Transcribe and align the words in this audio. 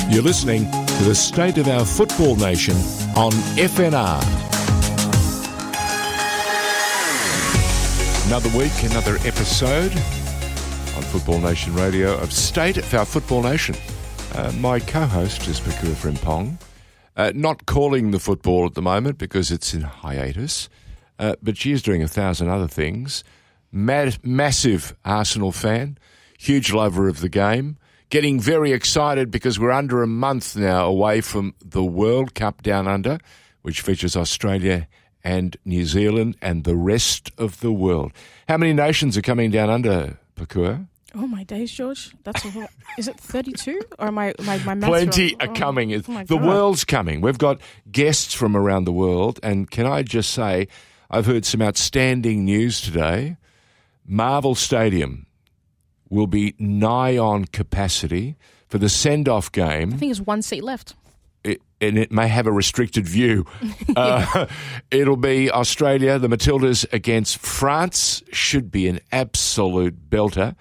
You're 0.09 0.23
listening 0.23 0.71
to 0.71 1.03
the 1.03 1.13
State 1.13 1.57
of 1.57 1.67
Our 1.67 1.83
Football 1.83 2.37
Nation 2.37 2.75
on 3.17 3.31
FNR. 3.57 4.23
Another 8.27 8.57
week, 8.57 8.71
another 8.83 9.15
episode 9.27 9.91
on 10.95 11.03
Football 11.03 11.41
Nation 11.41 11.75
Radio 11.75 12.17
of 12.19 12.31
State 12.31 12.77
of 12.77 12.93
Our 12.93 13.03
Football 13.03 13.43
Nation. 13.43 13.75
Uh, 14.33 14.53
my 14.59 14.79
co-host 14.79 15.45
is 15.49 15.59
Pokuah 15.59 15.95
Frimpong. 15.95 16.57
Uh, 17.17 17.33
not 17.35 17.65
calling 17.65 18.11
the 18.11 18.19
football 18.19 18.65
at 18.65 18.75
the 18.75 18.81
moment 18.81 19.17
because 19.17 19.51
it's 19.51 19.73
in 19.73 19.81
hiatus, 19.81 20.69
uh, 21.19 21.35
but 21.43 21.57
she 21.57 21.73
is 21.73 21.81
doing 21.81 22.01
a 22.01 22.07
thousand 22.07 22.47
other 22.47 22.69
things. 22.69 23.25
Mad, 23.73 24.19
massive 24.23 24.95
Arsenal 25.03 25.51
fan, 25.51 25.97
huge 26.39 26.71
lover 26.71 27.09
of 27.09 27.19
the 27.19 27.29
game 27.29 27.77
getting 28.09 28.39
very 28.39 28.71
excited 28.71 29.31
because 29.31 29.59
we're 29.59 29.71
under 29.71 30.01
a 30.03 30.07
month 30.07 30.55
now 30.55 30.85
away 30.87 31.21
from 31.21 31.53
the 31.63 31.83
World 31.83 32.33
Cup 32.35 32.61
Down 32.63 32.87
Under, 32.87 33.19
which 33.61 33.81
features 33.81 34.15
Australia 34.15 34.87
and 35.23 35.57
New 35.65 35.85
Zealand 35.85 36.37
and 36.41 36.63
the 36.63 36.75
rest 36.75 37.31
of 37.37 37.59
the 37.59 37.71
world. 37.71 38.11
How 38.47 38.57
many 38.57 38.73
nations 38.73 39.17
are 39.17 39.21
coming 39.21 39.51
down 39.51 39.69
under, 39.69 40.17
Pokuah? 40.35 40.87
Oh 41.15 41.25
my 41.27 41.43
days, 41.43 41.71
George! 41.71 42.13
That's 42.23 42.43
a 42.45 42.59
lot. 42.59 42.69
Is 42.97 43.07
it 43.07 43.19
thirty-two 43.19 43.79
or 43.97 44.11
my 44.11 44.33
my 44.43 44.57
my 44.59 44.75
Plenty 44.75 45.35
wrong? 45.39 45.49
are 45.49 45.51
Oh, 45.51 45.53
coming. 45.55 45.93
oh 45.95 46.23
the 46.25 46.37
world's 46.37 46.83
coming. 46.85 47.21
We've 47.21 47.37
got 47.37 47.59
guests 47.91 48.33
from 48.33 48.55
around 48.55 48.83
the 48.83 48.91
world, 48.91 49.39
and 49.41 49.69
can 49.71 49.85
I 49.85 50.03
just 50.03 50.31
say, 50.31 50.67
I've 51.09 51.25
heard 51.25 51.45
some 51.45 51.61
outstanding 51.61 52.45
news 52.45 52.81
today. 52.81 53.37
Marvel 54.05 54.53
Stadium 54.55 55.25
will 56.09 56.27
be 56.27 56.55
nigh 56.59 57.17
on 57.17 57.45
capacity 57.45 58.35
for 58.67 58.77
the 58.77 58.89
send-off 58.89 59.51
game. 59.51 59.93
I 59.93 59.97
think 59.97 60.09
there's 60.09 60.21
one 60.21 60.41
seat 60.41 60.63
left. 60.63 60.95
it, 61.43 61.61
and 61.79 61.97
it 61.97 62.11
may 62.11 62.27
have 62.27 62.47
a 62.47 62.51
restricted 62.51 63.07
view. 63.07 63.45
uh, 63.95 64.47
it'll 64.91 65.17
be 65.17 65.49
Australia, 65.51 66.19
the 66.19 66.27
Matildas 66.27 66.85
against 66.93 67.37
France. 67.39 68.23
Should 68.31 68.71
be 68.71 68.87
an 68.87 68.99
absolute 69.11 70.09
belter. 70.09 70.55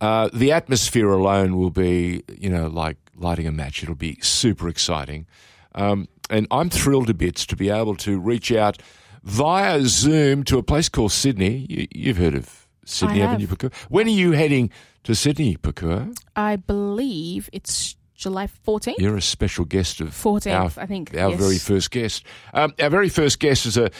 Uh, 0.00 0.30
the 0.32 0.52
atmosphere 0.52 1.10
alone 1.10 1.58
will 1.58 1.70
be, 1.70 2.22
you 2.38 2.48
know, 2.48 2.68
like 2.68 2.96
lighting 3.16 3.46
a 3.46 3.52
match. 3.52 3.82
It'll 3.82 3.94
be 3.94 4.18
super 4.22 4.68
exciting. 4.68 5.26
Um, 5.74 6.08
and 6.30 6.46
I'm 6.50 6.70
thrilled 6.70 7.08
to 7.08 7.14
bits 7.14 7.44
to 7.46 7.56
be 7.56 7.68
able 7.68 7.96
to 7.96 8.18
reach 8.18 8.50
out 8.52 8.80
via 9.24 9.82
Zoom 9.82 10.44
to 10.44 10.58
a 10.58 10.62
place 10.62 10.88
called 10.88 11.12
Sydney. 11.12 11.66
You, 11.68 11.86
you've 11.90 12.16
heard 12.16 12.34
of 12.34 12.66
Sydney, 12.84 13.22
I 13.22 13.26
haven't 13.26 13.40
you, 13.40 13.46
have. 13.46 13.58
Pokuah? 13.58 13.74
When 13.88 14.06
are 14.06 14.10
you 14.10 14.32
heading 14.32 14.70
to 15.04 15.14
Sydney, 15.14 15.56
Pokuah? 15.56 16.16
I 16.36 16.56
believe 16.56 17.48
it's 17.52 17.96
July 18.14 18.48
14th. 18.66 18.98
You're 18.98 19.16
a 19.16 19.22
special 19.22 19.64
guest 19.64 20.00
of 20.00 20.08
14th, 20.08 20.52
our, 20.52 20.82
I 20.82 20.86
think, 20.86 21.14
our 21.16 21.30
yes. 21.30 21.40
very 21.40 21.58
first 21.58 21.90
guest. 21.90 22.24
Um, 22.52 22.74
our 22.80 22.90
very 22.90 23.08
first 23.08 23.38
guest 23.40 23.66
is 23.66 23.76
a 23.76 23.90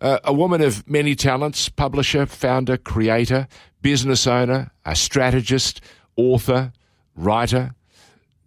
uh, 0.00 0.18
a 0.24 0.32
woman 0.32 0.60
of 0.62 0.88
many 0.88 1.14
talents: 1.14 1.68
publisher, 1.68 2.26
founder, 2.26 2.76
creator, 2.76 3.48
business 3.82 4.26
owner, 4.26 4.70
a 4.84 4.94
strategist, 4.94 5.80
author, 6.16 6.72
writer. 7.16 7.74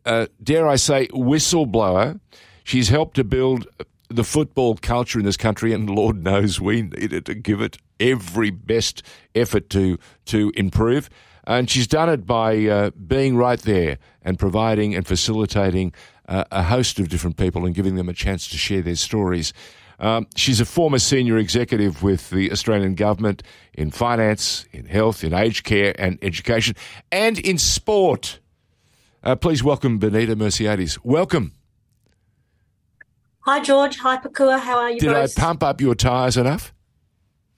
Uh, 0.05 0.27
dare 0.41 0.67
I 0.67 0.75
say, 0.75 1.07
whistleblower. 1.07 2.19
She's 2.63 2.89
helped 2.89 3.15
to 3.15 3.23
build 3.23 3.67
the 4.11 4.23
football 4.23 4.75
culture 4.75 5.19
in 5.19 5.25
this 5.25 5.37
country, 5.37 5.73
and 5.73 5.89
Lord 5.89 6.23
knows 6.23 6.59
we 6.59 6.83
needed 6.83 7.25
to 7.25 7.33
give 7.33 7.61
it 7.61 7.77
every 7.99 8.49
best 8.49 9.03
effort 9.35 9.69
to 9.71 9.97
to 10.25 10.51
improve. 10.55 11.09
And 11.45 11.69
she's 11.69 11.87
done 11.87 12.09
it 12.09 12.25
by 12.25 12.65
uh, 12.65 12.91
being 12.91 13.35
right 13.35 13.59
there 13.59 13.97
and 14.21 14.37
providing 14.37 14.95
and 14.95 15.07
facilitating 15.07 15.93
uh, 16.27 16.43
a 16.51 16.63
host 16.63 16.99
of 16.99 17.09
different 17.09 17.37
people 17.37 17.65
and 17.65 17.73
giving 17.73 17.95
them 17.95 18.09
a 18.09 18.13
chance 18.13 18.47
to 18.49 18.57
share 18.57 18.81
their 18.81 18.95
stories. 18.95 19.53
Um, 19.99 20.27
she's 20.35 20.59
a 20.59 20.65
former 20.65 20.99
senior 20.99 21.37
executive 21.37 22.01
with 22.01 22.29
the 22.31 22.51
Australian 22.51 22.95
government 22.95 23.43
in 23.73 23.91
finance, 23.91 24.65
in 24.71 24.85
health, 24.85 25.23
in 25.23 25.33
aged 25.33 25.63
care 25.63 25.93
and 25.97 26.17
education, 26.21 26.75
and 27.11 27.37
in 27.39 27.57
sport. 27.57 28.39
Uh, 29.23 29.35
please 29.35 29.63
welcome 29.63 29.99
Bonita 29.99 30.35
Mersiadas. 30.35 30.97
Welcome. 31.03 31.53
Hi, 33.41 33.59
George. 33.59 33.97
Hi, 33.97 34.17
Pakua. 34.17 34.59
How 34.59 34.77
are 34.79 34.91
you 34.91 34.99
Did 34.99 35.13
I 35.13 35.27
pump 35.35 35.63
up 35.63 35.81
your 35.81 35.95
tyres 35.95 36.37
enough? 36.37 36.73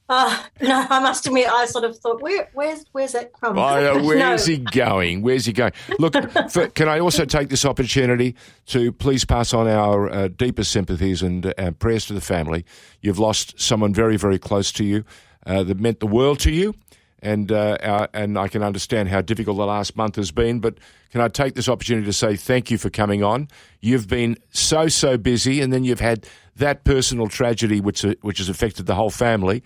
Uh, 0.07 0.43
no, 0.61 0.85
I 0.89 0.99
must 0.99 1.25
admit, 1.25 1.49
I 1.49 1.65
sort 1.65 1.85
of 1.85 1.97
thought, 1.97 2.21
where, 2.21 2.49
where's, 2.53 2.85
where's 2.91 3.13
that 3.13 3.37
from? 3.37 3.57
Oh, 3.57 3.97
No. 3.97 4.03
where's 4.03 4.45
he 4.45 4.57
going? 4.57 5.21
Where's 5.21 5.45
he 5.45 5.53
going? 5.53 5.71
Look, 5.99 6.15
for, 6.49 6.67
can 6.75 6.87
I 6.87 6.99
also 6.99 7.25
take 7.25 7.49
this 7.49 7.65
opportunity 7.65 8.35
to 8.67 8.91
please 8.91 9.25
pass 9.25 9.53
on 9.53 9.67
our 9.67 10.09
uh, 10.09 10.27
deepest 10.29 10.71
sympathies 10.71 11.21
and 11.21 11.53
uh, 11.57 11.71
prayers 11.71 12.05
to 12.07 12.13
the 12.13 12.21
family. 12.21 12.65
You've 13.01 13.19
lost 13.19 13.59
someone 13.59 13.93
very, 13.93 14.17
very 14.17 14.39
close 14.39 14.71
to 14.73 14.83
you 14.83 15.03
uh, 15.45 15.63
that 15.63 15.79
meant 15.79 15.99
the 15.99 16.07
world 16.07 16.39
to 16.41 16.51
you. 16.51 16.75
And 17.23 17.53
uh, 17.53 17.77
our, 17.81 18.09
and 18.13 18.37
I 18.37 18.49
can 18.49 18.61
understand 18.61 19.07
how 19.07 19.21
difficult 19.21 19.55
the 19.55 19.65
last 19.65 19.95
month 19.95 20.17
has 20.17 20.29
been, 20.29 20.59
but 20.59 20.77
can 21.09 21.21
I 21.21 21.29
take 21.29 21.55
this 21.55 21.69
opportunity 21.69 22.05
to 22.05 22.11
say 22.11 22.35
thank 22.35 22.69
you 22.69 22.77
for 22.77 22.89
coming 22.89 23.23
on? 23.23 23.47
You've 23.79 24.09
been 24.09 24.37
so 24.51 24.89
so 24.89 25.17
busy, 25.17 25.61
and 25.61 25.71
then 25.71 25.85
you've 25.85 26.01
had 26.01 26.27
that 26.57 26.83
personal 26.83 27.27
tragedy 27.27 27.79
which 27.79 28.03
uh, 28.03 28.15
which 28.21 28.39
has 28.39 28.49
affected 28.49 28.87
the 28.87 28.95
whole 28.95 29.09
family, 29.09 29.63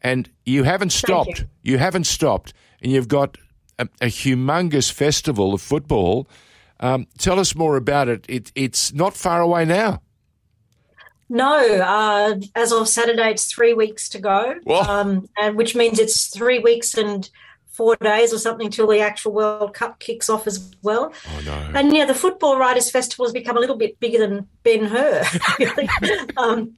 and 0.00 0.30
you 0.46 0.62
haven't 0.62 0.90
stopped. 0.90 1.40
you. 1.40 1.72
you 1.72 1.78
haven't 1.78 2.04
stopped, 2.04 2.52
and 2.80 2.92
you've 2.92 3.08
got 3.08 3.36
a, 3.80 3.88
a 4.00 4.06
humongous 4.06 4.92
festival 4.92 5.52
of 5.52 5.60
football. 5.60 6.28
Um, 6.78 7.08
tell 7.18 7.40
us 7.40 7.56
more 7.56 7.76
about 7.76 8.08
it. 8.08 8.24
it. 8.28 8.52
It's 8.54 8.92
not 8.94 9.14
far 9.14 9.40
away 9.40 9.64
now. 9.64 10.00
No, 11.32 11.56
uh, 11.56 12.40
as 12.56 12.72
of 12.72 12.88
Saturday, 12.88 13.30
it's 13.30 13.44
three 13.44 13.72
weeks 13.72 14.08
to 14.10 14.18
go, 14.18 14.56
um, 14.68 15.28
and 15.40 15.56
which 15.56 15.76
means 15.76 16.00
it's 16.00 16.26
three 16.26 16.58
weeks 16.58 16.94
and 16.94 17.30
four 17.68 17.96
days 18.00 18.34
or 18.34 18.38
something 18.38 18.68
till 18.68 18.88
the 18.88 18.98
actual 18.98 19.32
World 19.32 19.72
Cup 19.72 20.00
kicks 20.00 20.28
off 20.28 20.48
as 20.48 20.74
well. 20.82 21.14
Oh 21.28 21.40
no! 21.44 21.70
And 21.72 21.94
yeah, 21.94 22.04
the 22.04 22.16
Football 22.16 22.58
Writers 22.58 22.90
Festival 22.90 23.26
has 23.26 23.32
become 23.32 23.56
a 23.56 23.60
little 23.60 23.76
bit 23.76 24.00
bigger 24.00 24.18
than 24.18 24.48
Ben 24.64 24.84
Hur. 24.86 25.24
um, 26.36 26.76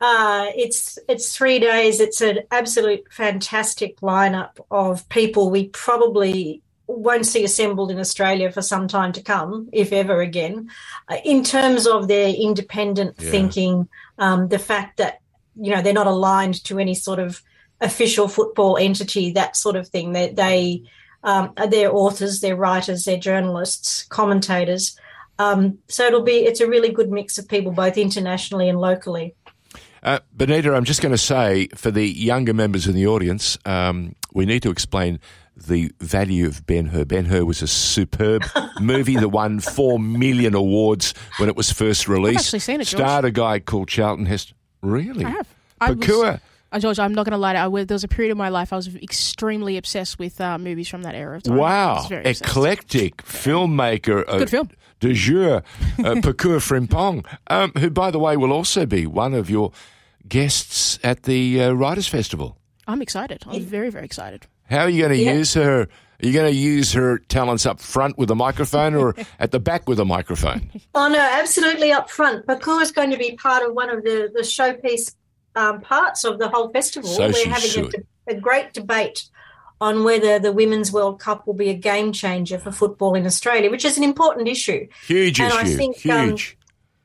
uh, 0.00 0.50
it's 0.56 0.98
it's 1.08 1.36
three 1.36 1.60
days. 1.60 2.00
It's 2.00 2.20
an 2.20 2.40
absolute 2.50 3.04
fantastic 3.12 4.00
lineup 4.00 4.58
of 4.72 5.08
people 5.08 5.50
we 5.50 5.68
probably 5.68 6.63
won't 6.86 7.26
see 7.26 7.44
assembled 7.44 7.90
in 7.90 7.98
Australia 7.98 8.50
for 8.52 8.62
some 8.62 8.88
time 8.88 9.12
to 9.12 9.22
come, 9.22 9.68
if 9.72 9.92
ever 9.92 10.20
again. 10.20 10.68
Uh, 11.08 11.16
in 11.24 11.42
terms 11.42 11.86
of 11.86 12.08
their 12.08 12.28
independent 12.28 13.16
Yeah. 13.18 13.30
thinking, 13.30 13.88
um, 14.18 14.48
the 14.48 14.58
fact 14.58 14.98
that 14.98 15.20
you 15.56 15.74
know 15.74 15.82
they're 15.82 15.92
not 15.92 16.06
aligned 16.06 16.62
to 16.64 16.78
any 16.78 16.94
sort 16.94 17.18
of 17.18 17.42
official 17.80 18.28
football 18.28 18.76
entity, 18.76 19.32
that 19.32 19.56
sort 19.56 19.76
of 19.76 19.88
thing. 19.88 20.12
They, 20.12 20.30
they 20.32 20.82
um, 21.22 21.52
they're 21.68 21.94
authors, 21.94 22.40
they're 22.40 22.56
writers, 22.56 23.04
they're 23.04 23.16
journalists, 23.18 24.04
commentators. 24.08 24.96
Um, 25.38 25.78
so 25.88 26.04
it'll 26.06 26.22
be 26.22 26.44
it's 26.44 26.60
a 26.60 26.68
really 26.68 26.90
good 26.90 27.10
mix 27.10 27.38
of 27.38 27.48
people, 27.48 27.72
both 27.72 27.96
internationally 27.96 28.68
and 28.68 28.80
locally. 28.80 29.34
Uh, 30.02 30.18
Bonita, 30.34 30.74
I'm 30.74 30.84
just 30.84 31.00
going 31.00 31.12
to 31.12 31.18
say 31.18 31.68
for 31.74 31.90
the 31.90 32.06
younger 32.06 32.52
members 32.52 32.86
in 32.86 32.94
the 32.94 33.06
audience, 33.06 33.56
um, 33.64 34.14
we 34.34 34.44
need 34.44 34.62
to 34.62 34.70
explain 34.70 35.18
the 35.56 35.92
value 36.00 36.46
of 36.46 36.66
Ben 36.66 36.86
Hur. 36.86 37.04
Ben 37.04 37.26
Hur 37.26 37.44
was 37.44 37.62
a 37.62 37.66
superb 37.66 38.42
movie 38.80 39.16
that 39.16 39.28
won 39.28 39.60
four 39.60 39.98
million 39.98 40.54
awards 40.54 41.14
when 41.38 41.48
it 41.48 41.56
was 41.56 41.70
first 41.72 42.08
released. 42.08 42.40
actually 42.46 42.58
seen 42.58 42.80
it, 42.80 42.84
George. 42.84 43.00
Starred 43.02 43.24
a 43.24 43.30
guy 43.30 43.60
called 43.60 43.88
Charlton 43.88 44.26
Heston. 44.26 44.56
Really? 44.82 45.24
I 45.24 45.30
have. 45.30 45.48
I 45.80 45.90
was-. 45.92 46.08
Uh, 46.72 46.78
George, 46.80 46.98
I'm 46.98 47.14
not 47.14 47.24
going 47.24 47.32
to 47.32 47.38
lie. 47.38 47.52
To 47.52 47.70
you, 47.78 47.84
there 47.84 47.94
was 47.94 48.02
a 48.02 48.08
period 48.08 48.32
of 48.32 48.36
my 48.36 48.48
life 48.48 48.72
I 48.72 48.76
was 48.76 48.92
extremely 48.96 49.76
obsessed 49.76 50.18
with 50.18 50.40
uh, 50.40 50.58
movies 50.58 50.88
from 50.88 51.02
that 51.02 51.14
era 51.14 51.36
of 51.36 51.44
time. 51.44 51.56
Wow, 51.56 52.06
very 52.08 52.22
obsessed. 52.22 52.42
eclectic 52.50 53.18
filmmaker. 53.18 54.24
uh, 54.26 54.38
Good 54.38 54.50
film. 54.50 54.70
De 54.98 55.12
jour, 55.12 55.56
uh, 55.56 55.62
Pokuah 56.20 56.60
Frimpong, 56.60 57.24
um, 57.48 57.70
who, 57.78 57.90
by 57.90 58.10
the 58.10 58.18
way, 58.18 58.36
will 58.36 58.52
also 58.52 58.86
be 58.86 59.06
one 59.06 59.34
of 59.34 59.48
your 59.48 59.70
guests 60.26 60.98
at 61.04 61.24
the 61.24 61.62
uh, 61.62 61.72
Writers' 61.72 62.08
Festival. 62.08 62.56
I'm 62.86 63.02
excited. 63.02 63.42
I'm 63.46 63.62
very, 63.62 63.90
very 63.90 64.04
excited. 64.04 64.46
How 64.70 64.80
are 64.80 64.88
you 64.88 65.02
going 65.02 65.12
to 65.18 65.22
Yeah. 65.22 65.34
use 65.34 65.54
her? 65.54 65.82
Are 65.82 66.26
you 66.26 66.32
going 66.32 66.50
to 66.50 66.56
use 66.58 66.92
her 66.92 67.18
talents 67.18 67.66
up 67.66 67.80
front 67.80 68.16
with 68.16 68.30
a 68.30 68.34
microphone 68.34 68.94
or 68.94 69.14
at 69.38 69.50
the 69.50 69.60
back 69.60 69.88
with 69.88 69.98
a 70.00 70.04
microphone? 70.04 70.70
Oh 70.94 71.08
no, 71.08 71.18
absolutely 71.20 71.92
up 71.92 72.08
front. 72.08 72.46
Pokuah 72.46 72.82
is 72.82 72.92
going 72.92 73.10
to 73.10 73.18
be 73.18 73.36
part 73.36 73.62
of 73.66 73.74
one 73.74 73.90
of 73.90 74.04
the 74.04 74.30
the 74.32 74.40
showpiece 74.42 75.14
um, 75.56 75.80
parts 75.80 76.24
of 76.24 76.38
the 76.38 76.48
whole 76.48 76.70
festival. 76.70 77.08
So 77.10 77.30
she 77.32 77.48
We're 77.48 77.54
having 77.54 77.92
a, 78.28 78.32
a 78.32 78.40
great 78.40 78.72
debate 78.72 79.24
on 79.80 80.02
whether 80.04 80.38
the 80.38 80.52
Women's 80.52 80.92
World 80.92 81.20
Cup 81.20 81.46
will 81.46 81.54
be 81.54 81.68
a 81.68 81.74
game 81.74 82.12
changer 82.12 82.58
for 82.58 82.70
football 82.72 83.14
in 83.14 83.26
Australia, 83.26 83.70
which 83.70 83.84
is 83.84 83.98
an 83.98 84.04
important 84.04 84.48
issue. 84.48 84.86
Huge 85.06 85.40
And 85.40 85.52
I 85.52 85.62
issue. 85.62 85.76
think, 85.76 86.06
um, 86.06 86.28
Huge. 86.30 86.56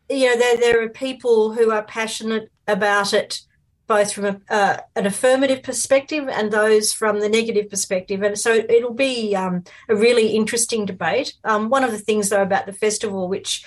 You 0.10 0.28
know, 0.28 0.38
there 0.38 0.58
there 0.58 0.84
are 0.84 0.90
people 0.90 1.52
who 1.54 1.72
are 1.72 1.84
passionate 1.84 2.52
about 2.68 3.14
it, 3.14 3.42
both 3.90 4.14
from 4.14 4.26
a, 4.26 4.42
uh, 4.50 4.78
an 4.96 5.06
affirmative 5.08 5.64
perspective 5.64 6.30
and 6.30 6.52
those 6.52 6.94
from 6.94 7.20
the 7.20 7.28
negative 7.28 7.70
perspective, 7.70 8.22
and 8.22 8.40
so 8.40 8.54
it'll 8.54 8.94
be 8.94 9.36
um, 9.36 9.64
a 9.90 9.96
really 9.96 10.30
interesting 10.30 10.86
debate. 10.86 11.34
Um, 11.44 11.70
one 11.70 11.84
of 11.84 11.92
the 11.92 11.98
things, 11.98 12.30
though, 12.30 12.44
about 12.44 12.68
the 12.68 12.72
festival, 12.72 13.28
which 13.28 13.66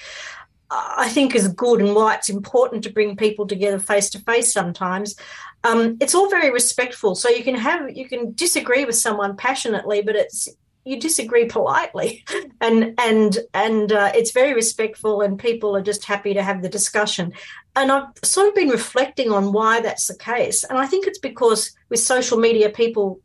I 0.70 1.08
think 1.08 1.34
is 1.34 1.48
good 1.48 1.80
and 1.80 1.94
why 1.94 2.14
it's 2.14 2.30
important 2.30 2.84
to 2.84 2.92
bring 2.92 3.16
people 3.16 3.46
together 3.46 3.78
face 3.78 4.08
to 4.10 4.20
face 4.20 4.52
sometimes. 4.52 5.16
Um, 5.64 5.98
it's 6.00 6.14
all 6.14 6.30
very 6.30 6.50
respectful, 6.50 7.14
so 7.14 7.28
you 7.28 7.44
can 7.44 7.56
have 7.56 7.90
you 7.90 8.08
can 8.08 8.32
disagree 8.32 8.84
with 8.84 8.96
someone 8.96 9.36
passionately, 9.36 10.02
but 10.02 10.16
it's 10.16 10.48
you 10.84 10.98
disagree 10.98 11.46
politely, 11.46 12.24
and 12.60 12.94
and 12.98 13.38
and 13.54 13.92
uh, 13.92 14.12
it's 14.14 14.32
very 14.32 14.54
respectful, 14.54 15.20
and 15.20 15.38
people 15.38 15.76
are 15.76 15.82
just 15.82 16.04
happy 16.04 16.34
to 16.34 16.42
have 16.42 16.62
the 16.62 16.68
discussion. 16.68 17.32
And 17.74 17.90
I've 17.90 18.08
sort 18.22 18.48
of 18.48 18.54
been 18.54 18.68
reflecting 18.68 19.30
on 19.30 19.52
why 19.52 19.80
that's 19.80 20.06
the 20.08 20.16
case, 20.16 20.64
and 20.64 20.78
I 20.78 20.86
think 20.86 21.06
it's 21.06 21.18
because 21.18 21.72
with 21.88 22.00
social 22.00 22.38
media, 22.38 22.68
people 22.68 23.20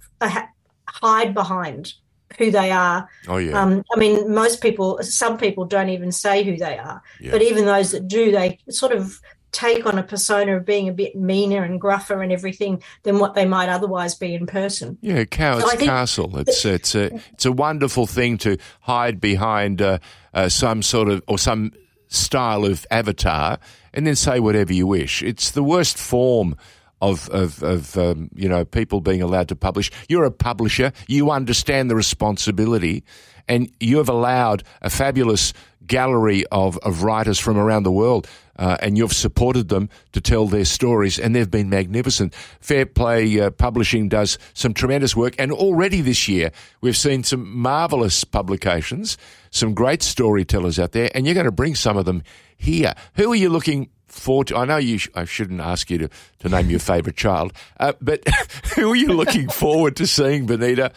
hide 0.88 1.34
behind 1.34 1.94
who 2.38 2.52
they 2.52 2.72
are 2.72 3.10
Oh, 3.28 3.38
yeah. 3.38 3.62
um, 3.62 3.84
I 3.96 4.00
mean, 4.00 4.34
most 4.34 4.62
people, 4.62 5.00
some 5.02 5.38
people 5.38 5.66
don't 5.66 5.90
even 5.90 6.12
say 6.12 6.44
who 6.44 6.58
they 6.58 6.78
are, 6.78 7.02
Yeah. 7.20 7.32
but 7.32 7.42
even 7.42 7.66
those 7.66 7.92
that 7.92 8.08
do, 8.08 8.32
they 8.32 8.60
sort 8.70 8.92
of 8.92 9.20
take 9.58 9.88
on 9.88 9.98
a 9.98 10.04
persona 10.04 10.56
of 10.56 10.66
being 10.66 10.88
a 10.88 10.94
bit 10.94 11.16
meaner 11.16 11.64
and 11.64 11.82
gruffer 11.82 12.22
and 12.22 12.32
everything 12.32 12.84
than 13.04 13.18
what 13.18 13.34
they 13.34 13.46
might 13.46 13.70
otherwise 13.70 14.14
be 14.14 14.36
in 14.36 14.46
person. 14.46 14.98
Yeah, 15.02 15.24
Coward's 15.26 15.72
So 15.72 15.78
Castle. 15.78 16.38
It's 16.38 16.64
it's 16.64 16.94
a 16.94 17.16
it's 17.34 17.46
a 17.46 17.52
wonderful 17.52 18.06
thing 18.06 18.38
to 18.40 18.58
hide 18.82 19.20
behind 19.20 19.82
uh, 19.82 19.98
uh, 20.34 20.50
some 20.50 20.84
sort 20.84 21.10
of 21.10 21.24
or 21.28 21.40
some 21.40 21.72
style 22.08 22.66
of 22.66 22.86
avatar, 22.92 23.58
and 23.94 24.06
then 24.06 24.16
say 24.16 24.40
whatever 24.40 24.74
you 24.74 24.86
wish. 24.86 25.24
It's 25.24 25.52
the 25.52 25.64
worst 25.64 25.98
form 25.98 26.56
of 27.02 27.28
of, 27.30 27.64
of 27.64 27.98
um, 27.98 28.30
you 28.36 28.48
know 28.48 28.64
people 28.64 29.02
being 29.02 29.22
allowed 29.24 29.50
to 29.50 29.56
publish. 29.56 29.92
You're 30.08 30.26
a 30.26 30.32
publisher. 30.32 30.92
You 31.08 31.32
understand 31.32 31.90
the 31.90 31.96
responsibility, 31.96 33.04
and 33.48 33.72
you 33.80 33.98
have 33.98 34.10
allowed 34.10 34.64
a 34.84 34.90
fabulous 34.92 35.54
gallery 35.88 36.46
of, 36.52 36.78
of 36.80 37.04
writers 37.04 37.40
from 37.40 37.58
around 37.58 37.84
the 37.84 37.92
world, 37.92 38.28
uh, 38.58 38.78
and 38.82 38.98
you've 38.98 39.14
supported 39.14 39.70
them 39.70 39.90
to 40.12 40.22
tell 40.22 40.48
their 40.48 40.66
stories, 40.66 41.20
and 41.20 41.36
they've 41.36 41.50
been 41.50 41.70
magnificent. 41.70 42.34
Fair 42.60 42.86
Play 42.86 43.40
uh, 43.40 43.50
Publishing 43.52 44.10
does 44.10 44.38
some 44.54 44.74
tremendous 44.74 45.16
work, 45.16 45.36
and 45.40 45.52
already 45.52 46.02
this 46.02 46.28
year 46.28 46.52
we've 46.82 46.98
seen 46.98 47.24
some 47.24 47.56
marvelous 47.58 48.24
publications, 48.24 49.18
some 49.52 49.74
great 49.74 50.02
storytellers 50.02 50.80
out 50.80 50.92
there, 50.92 51.10
and 51.14 51.26
you're 51.26 51.36
going 51.36 51.46
to 51.46 51.52
bring 51.52 51.76
some 51.76 51.98
of 51.98 52.06
them 52.06 52.24
here. 52.58 52.94
Who 53.16 53.32
are 53.32 53.36
you 53.36 53.50
looking 53.50 53.90
forward 54.08 54.48
to? 54.48 54.58
I 54.58 54.66
know 54.66 54.78
you. 54.78 54.98
Sh- 54.98 55.10
I 55.16 55.26
shouldn't 55.26 55.62
ask 55.62 55.90
you 55.90 56.00
to, 56.00 56.10
to 56.40 56.50
name 56.50 56.70
your 56.70 56.80
favourite 56.80 57.18
child, 57.18 57.54
uh, 57.80 57.94
but 58.02 58.28
who 58.76 58.92
are 58.92 58.96
you 58.96 59.14
looking 59.14 59.50
forward 59.50 59.96
to 59.98 60.08
seeing, 60.08 60.46
Bonita? 60.46 60.92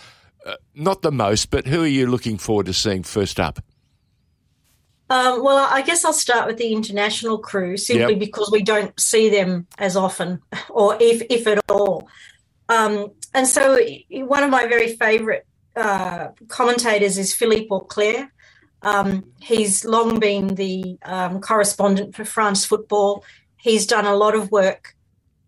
Uh, 0.46 0.54
not 0.74 1.02
the 1.02 1.12
most, 1.12 1.50
but 1.50 1.66
who 1.66 1.82
are 1.82 1.86
you 1.86 2.06
looking 2.06 2.38
forward 2.38 2.64
to 2.64 2.72
seeing 2.72 3.02
first 3.02 3.38
up? 3.38 3.60
Um, 5.10 5.42
well, 5.42 5.68
I 5.70 5.82
guess 5.82 6.04
I'll 6.04 6.12
start 6.12 6.46
with 6.46 6.56
the 6.56 6.72
international 6.72 7.38
crew 7.38 7.76
simply 7.76 8.12
Yep. 8.12 8.20
because 8.20 8.50
we 8.52 8.62
don't 8.62 8.98
see 8.98 9.28
them 9.28 9.66
as 9.76 9.96
often, 9.96 10.40
or 10.70 10.96
if 11.00 11.22
if 11.28 11.46
at 11.48 11.58
all. 11.68 12.08
Um, 12.68 13.08
and 13.34 13.46
so, 13.46 13.78
one 14.10 14.44
of 14.44 14.50
my 14.50 14.66
very 14.66 14.94
favourite 14.96 15.42
uh, 15.74 16.28
commentators 16.48 17.18
is 17.18 17.34
Philippe 17.34 17.68
Auclair. 17.70 18.32
Um, 18.82 19.24
he's 19.40 19.84
long 19.84 20.20
been 20.20 20.54
the 20.54 20.96
um, 21.04 21.40
correspondent 21.40 22.14
for 22.14 22.24
France 22.24 22.64
Football. 22.64 23.24
He's 23.56 23.86
done 23.86 24.06
a 24.06 24.14
lot 24.14 24.34
of 24.34 24.50
work 24.52 24.94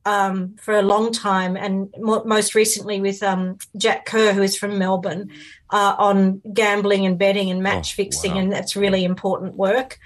um, 0.05 0.57
for 0.61 0.75
a 0.75 0.83
long 0.83 1.13
time, 1.13 1.57
and 1.57 1.93
mo- 1.99 2.25
most 2.25 2.55
recently 2.55 3.01
with 3.01 3.23
um, 3.23 3.59
Jack 3.77 4.07
Kerr, 4.07 4.33
who 4.33 4.43
is 4.43 4.57
from 4.57 4.79
Melbourne, 4.79 5.31
uh, 5.71 5.95
on 5.99 6.43
gambling 6.53 7.07
and 7.07 7.19
betting 7.19 7.51
and 7.51 7.63
match 7.63 7.95
Oh, 7.95 7.97
fixing, 7.97 8.33
wow. 8.33 8.39
and 8.41 8.53
that's 8.53 8.77
really 8.77 9.05
important 9.05 9.55
work. 9.57 9.99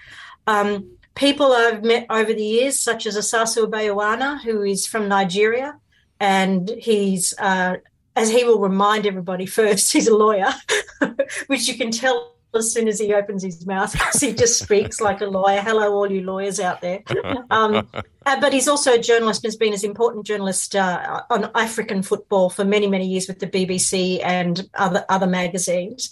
Um, 0.47 0.91
people 1.15 1.53
I've 1.53 1.83
met 1.83 2.07
over 2.11 2.33
the 2.33 2.45
years, 2.45 2.79
such 2.79 3.07
as 3.07 3.17
Osasu 3.17 3.67
Obayiuwana, 3.67 4.43
who 4.43 4.63
is 4.63 4.87
from 4.87 5.09
Nigeria, 5.09 5.79
and 6.21 6.69
he's, 6.79 7.35
uh, 7.39 7.77
as 8.15 8.31
he 8.31 8.45
will 8.45 8.61
remind 8.61 9.07
everybody 9.07 9.47
first, 9.61 9.93
he's 9.93 10.09
a 10.09 10.17
lawyer, 10.17 10.53
which 11.49 11.69
you 11.69 11.77
can 11.77 11.91
tell 11.91 12.36
as 12.55 12.73
soon 12.73 12.89
as 12.89 12.99
he 12.99 13.13
opens 13.13 13.43
his 13.43 13.67
mouth 13.67 13.93
because 13.93 14.21
he 14.21 14.33
just 14.33 14.59
speaks 14.59 15.01
like 15.01 15.21
a 15.21 15.27
lawyer. 15.27 15.61
Hello, 15.61 15.93
all 15.93 16.11
you 16.11 16.23
lawyers 16.23 16.61
out 16.61 16.81
there. 16.81 17.03
Um, 17.51 17.89
uh, 18.27 18.41
but 18.41 18.53
he's 18.53 18.69
also 18.69 18.95
a 18.95 18.99
journalist 18.99 19.45
and 19.45 19.49
has 19.49 19.57
been 19.57 19.73
as 19.73 19.85
important 19.85 20.27
journalist 20.27 20.75
uh, 20.75 21.23
on 21.31 21.51
African 21.55 22.03
football 22.03 22.51
for 22.51 22.65
many, 22.65 22.87
many 22.87 23.07
years 23.07 23.29
with 23.29 23.39
the 23.39 23.47
BBC 23.47 24.21
and 24.25 24.69
other 24.75 25.05
other 25.09 25.27
magazines. 25.27 26.11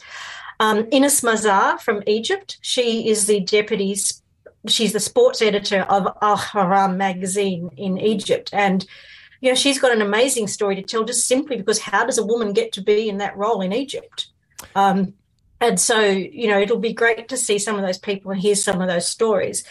Um, 0.60 0.84
Inas 0.84 1.22
Mazhar 1.22 1.80
from 1.80 2.02
Egypt. 2.06 2.58
She 2.60 3.08
is 3.08 3.26
the 3.26 3.40
deputy. 3.40 3.96
She's 4.66 4.92
the 4.92 5.00
sports 5.00 5.42
editor 5.42 5.82
of 5.82 6.06
Al-Ahram 6.22 6.96
magazine 6.96 7.70
in 7.76 7.98
Egypt, 7.98 8.50
and 8.52 8.86
you 9.40 9.50
know 9.50 9.54
she's 9.54 9.80
got 9.80 9.92
an 9.92 10.00
amazing 10.00 10.46
story 10.46 10.76
to 10.76 10.82
tell. 10.82 11.04
Just 11.04 11.26
simply 11.26 11.56
because 11.56 11.80
how 11.80 12.06
does 12.06 12.18
a 12.18 12.24
woman 12.24 12.52
get 12.52 12.72
to 12.72 12.82
be 12.82 13.08
in 13.08 13.18
that 13.18 13.36
role 13.36 13.60
in 13.60 13.72
Egypt? 13.72 14.28
Um, 14.74 15.14
and 15.64 15.80
so, 15.80 16.00
you 16.00 16.46
know, 16.48 16.58
it'll 16.60 16.78
be 16.78 16.92
great 16.92 17.28
to 17.28 17.36
see 17.36 17.58
some 17.58 17.76
of 17.76 17.82
those 17.82 17.98
people 17.98 18.30
and 18.30 18.40
hear 18.40 18.54
some 18.54 18.80
of 18.80 18.88
those 18.88 19.06
stories. 19.08 19.64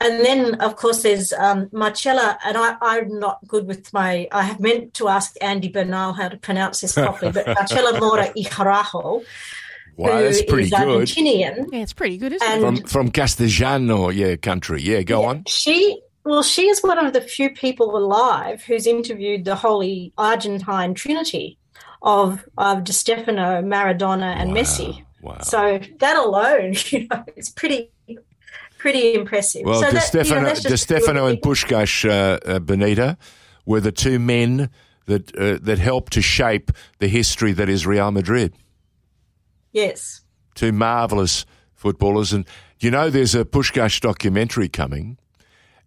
And 0.00 0.24
then, 0.24 0.54
of 0.60 0.76
course, 0.76 1.02
there's 1.02 1.32
um, 1.32 1.68
Marcella, 1.72 2.38
and 2.44 2.56
I, 2.56 2.76
I'm 2.80 3.18
not 3.18 3.38
good 3.46 3.66
with 3.66 3.92
my, 3.92 4.26
I 4.32 4.42
have 4.42 4.58
meant 4.60 4.94
to 4.94 5.08
ask 5.08 5.34
Andy 5.40 5.68
Bernal 5.68 6.12
how 6.14 6.28
to 6.28 6.36
pronounce 6.36 6.80
this 6.80 6.94
properly, 6.94 7.32
but 7.32 7.46
Marcela 7.58 8.00
Mora 8.00 8.32
y 8.34 8.44
Araujo, 8.58 9.22
Wow, 9.96 10.16
who 10.18 10.24
that's 10.24 10.42
pretty 10.42 10.64
is 10.64 10.70
good. 10.70 10.78
Argentinian. 11.08 11.66
Yeah, 11.72 11.78
it's 11.80 11.92
pretty 11.92 12.18
good, 12.18 12.32
isn't 12.32 12.48
And- 12.64 12.78
it? 12.78 12.88
From 12.88 13.04
from 13.04 13.10
Castellano, 13.12 14.08
yeah, 14.10 14.34
country. 14.36 14.82
Yeah, 14.82 15.02
go 15.02 15.24
on. 15.24 15.44
She, 15.46 16.00
well, 16.24 16.42
she 16.42 16.68
is 16.68 16.82
one 16.82 16.98
of 16.98 17.12
the 17.12 17.20
few 17.20 17.50
people 17.50 17.96
alive 17.96 18.62
who's 18.64 18.86
interviewed 18.88 19.44
the 19.44 19.54
Holy 19.54 20.12
Argentine 20.18 20.94
Trinity 20.94 21.58
of, 22.02 22.44
of 22.58 22.82
Di 22.84 22.92
Stefano, 22.92 23.62
Maradona, 23.62 24.34
and 24.36 24.50
Wow, 24.52 24.56
Messi. 24.62 25.04
Wow. 25.24 25.38
So 25.40 25.80
that 26.00 26.16
alone, 26.16 26.74
you 26.90 27.08
know, 27.10 27.24
is 27.34 27.48
pretty, 27.48 27.90
pretty 28.78 29.14
impressive. 29.14 29.62
Well, 29.64 29.80
so 29.80 29.86
Di 29.86 29.92
that, 29.94 30.12
you 30.12 30.18
know, 30.18 30.22
Stefano, 30.22 30.44
that's 30.46 30.62
Di 30.62 30.68
just 30.68 30.82
Stefano 30.82 31.26
and 31.26 31.40
Puskás 31.40 32.04
uh, 32.04 32.38
uh, 32.44 32.58
Bonita 32.58 33.16
were 33.64 33.80
the 33.80 33.90
two 33.90 34.18
men 34.18 34.68
that 35.06 35.34
uh, 35.36 35.58
that 35.62 35.78
helped 35.78 36.12
to 36.12 36.20
shape 36.22 36.70
the 36.98 37.08
history 37.08 37.52
that 37.52 37.70
is 37.70 37.86
Real 37.86 38.10
Madrid. 38.10 38.52
Yes. 39.72 40.20
Two 40.54 40.72
marvelous 40.72 41.46
footballers, 41.74 42.32
and 42.34 42.44
you 42.80 42.90
know, 42.90 43.08
there's 43.08 43.34
a 43.34 43.44
Puskás 43.46 44.00
documentary 44.00 44.68
coming, 44.68 45.16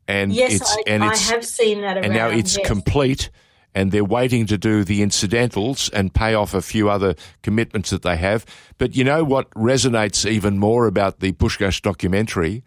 and 0.08 0.34
Yes, 0.34 0.54
it's 0.56 0.72
I, 0.72 0.84
and 0.88 1.04
I 1.04 1.16
have 1.16 1.46
seen 1.46 1.82
that 1.82 1.98
around. 1.98 2.06
and 2.06 2.14
now 2.14 2.30
it's 2.30 2.58
yes. 2.58 2.68
complete 2.68 3.30
and 3.78 3.92
they're 3.92 4.04
waiting 4.04 4.48
to 4.48 4.58
do 4.58 4.84
the 4.84 5.04
incidentals 5.04 5.88
and 5.90 6.12
pay 6.12 6.34
off 6.34 6.56
a 6.56 6.64
few 6.64 6.90
other 6.90 7.14
commitments 7.44 7.92
that 7.92 8.02
they 8.02 8.18
have. 8.18 8.44
But 8.80 8.96
you 8.96 9.04
know 9.04 9.24
what 9.24 9.52
resonates 9.52 10.28
even 10.28 10.58
more 10.58 10.88
about 10.88 11.20
the 11.20 11.32
Puskás 11.34 11.80
documentary? 11.80 12.64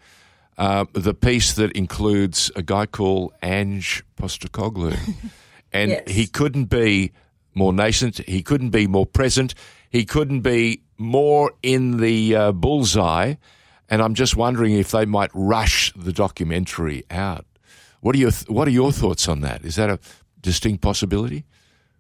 Uh, 0.56 0.84
the 0.92 1.12
piece 1.12 1.52
that 1.54 1.72
includes 1.72 2.52
a 2.54 2.62
guy 2.62 2.86
called 2.86 3.32
Ange 3.42 4.04
Postecoglou. 4.16 4.96
and 5.72 5.90
Yes. 5.90 6.02
he 6.06 6.26
couldn't 6.28 6.66
be 6.66 7.10
more 7.54 7.72
nascent. 7.72 8.18
He 8.28 8.40
couldn't 8.44 8.70
be 8.70 8.86
more 8.86 9.06
present. 9.06 9.52
He 9.90 10.04
couldn't 10.04 10.42
be 10.42 10.82
more 10.96 11.50
in 11.60 11.96
the 11.96 12.36
uh, 12.36 12.52
bullseye. 12.52 13.34
And 13.88 14.00
I'm 14.00 14.14
just 14.14 14.36
wondering 14.36 14.74
if 14.74 14.92
they 14.92 15.06
might 15.06 15.32
rush 15.34 15.92
the 15.96 16.12
documentary 16.12 17.02
out. 17.10 17.46
What 18.00 18.14
are 18.14 18.18
your 18.18 18.32
What 18.46 18.68
are 18.68 18.70
your 18.70 18.92
thoughts 18.92 19.28
on 19.28 19.40
that? 19.40 19.64
Is 19.64 19.74
that 19.74 19.90
a 19.90 19.98
distinct 20.40 20.82
possibility? 20.82 21.44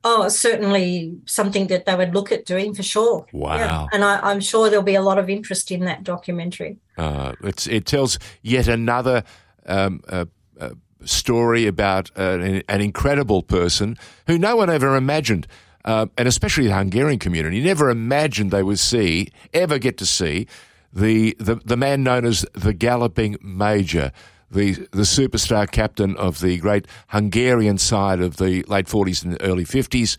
Oh, 0.02 0.28
certainly 0.28 1.18
something 1.26 1.66
that 1.66 1.84
they 1.84 1.94
would 1.94 2.14
look 2.14 2.32
at 2.32 2.46
doing 2.46 2.74
for 2.74 2.82
sure. 2.82 3.26
Wow. 3.32 3.56
Yeah. 3.56 3.86
And 3.92 4.02
I, 4.02 4.32
am 4.32 4.40
sure 4.40 4.70
there'll 4.70 4.82
be 4.82 4.94
a 4.94 5.02
lot 5.02 5.18
of 5.18 5.28
interest 5.28 5.70
in 5.70 5.84
that 5.84 6.04
documentary. 6.04 6.78
Uh, 6.96 7.34
it 7.42 7.84
tells 7.84 8.18
yet 8.40 8.66
another 8.66 9.24
um, 9.66 10.00
uh, 10.08 10.24
uh, 10.58 10.70
story 11.04 11.66
about 11.66 12.10
an, 12.16 12.62
an, 12.66 12.80
incredible 12.80 13.42
person 13.42 13.96
who 14.26 14.38
no 14.38 14.56
one 14.56 14.70
ever 14.70 14.96
imagined, 14.96 15.46
uh, 15.84 16.06
and 16.16 16.26
especially 16.26 16.66
the 16.66 16.74
Hungarian 16.74 17.18
community, 17.18 17.60
never 17.60 17.90
imagined 17.90 18.50
they 18.50 18.62
would 18.62 18.78
see, 18.78 19.28
ever 19.52 19.78
get 19.78 19.98
to 19.98 20.06
see, 20.06 20.46
the, 20.92 21.36
the, 21.38 21.56
the 21.56 21.76
man 21.76 22.02
known 22.02 22.24
as 22.24 22.44
the 22.54 22.72
Galloping 22.72 23.36
Major 23.42 24.12
the 24.50 24.72
the 24.90 25.02
superstar 25.02 25.70
captain 25.70 26.16
of 26.16 26.40
the 26.40 26.58
great 26.58 26.86
Hungarian 27.08 27.78
side 27.78 28.20
of 28.20 28.36
the 28.36 28.62
late 28.64 28.86
40s 28.86 29.24
and 29.24 29.36
early 29.40 29.64
50s, 29.64 30.16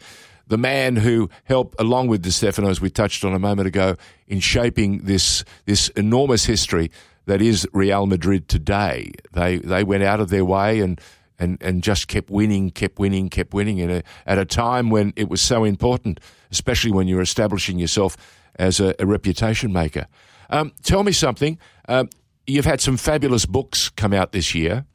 the 0.48 0.58
man 0.58 0.98
who 0.98 1.30
helped, 1.46 1.80
along 1.80 2.08
with 2.08 2.22
Di 2.22 2.30
Stefano, 2.30 2.70
as 2.70 2.82
we 2.82 2.90
touched 2.90 3.24
on 3.24 3.34
a 3.34 3.40
moment 3.40 3.68
ago, 3.68 3.96
in 4.28 4.40
shaping 4.40 5.00
this 5.00 5.44
this 5.66 5.90
enormous 5.90 6.46
history 6.46 6.92
that 7.26 7.42
is 7.42 7.68
Real 7.74 8.06
Madrid 8.06 8.48
today. 8.48 9.12
They 9.34 9.58
they 9.58 9.84
went 9.84 10.04
out 10.04 10.20
of 10.20 10.30
their 10.30 10.46
way 10.46 10.80
and. 10.80 11.00
And, 11.40 11.58
and 11.60 11.82
just 11.82 12.08
kept 12.08 12.30
winning, 12.30 12.70
kept 12.70 13.00
winning, 13.00 13.28
kept 13.28 13.52
winning 13.52 13.82
a, 13.90 14.04
at 14.28 14.38
a 14.38 14.46
time 14.46 14.92
when 14.92 15.12
it 15.16 15.28
was 15.28 15.42
so 15.42 15.64
important, 15.64 16.20
especially 16.52 16.92
when 16.92 17.08
you're 17.08 17.20
establishing 17.20 17.80
yourself 17.80 18.16
as 18.60 18.80
a, 18.80 18.94
a 19.00 19.08
reputation 19.08 19.74
maker. 19.74 20.06
Um, 20.52 20.72
tell 20.84 21.02
me 21.02 21.12
something. 21.12 21.58
Um, 21.90 22.10
you've 22.52 22.66
had 22.66 22.82
some 22.82 22.98
fabulous 22.98 23.46
books 23.46 23.90
come 23.90 24.14
out 24.14 24.32
this 24.32 24.54
year, 24.54 24.86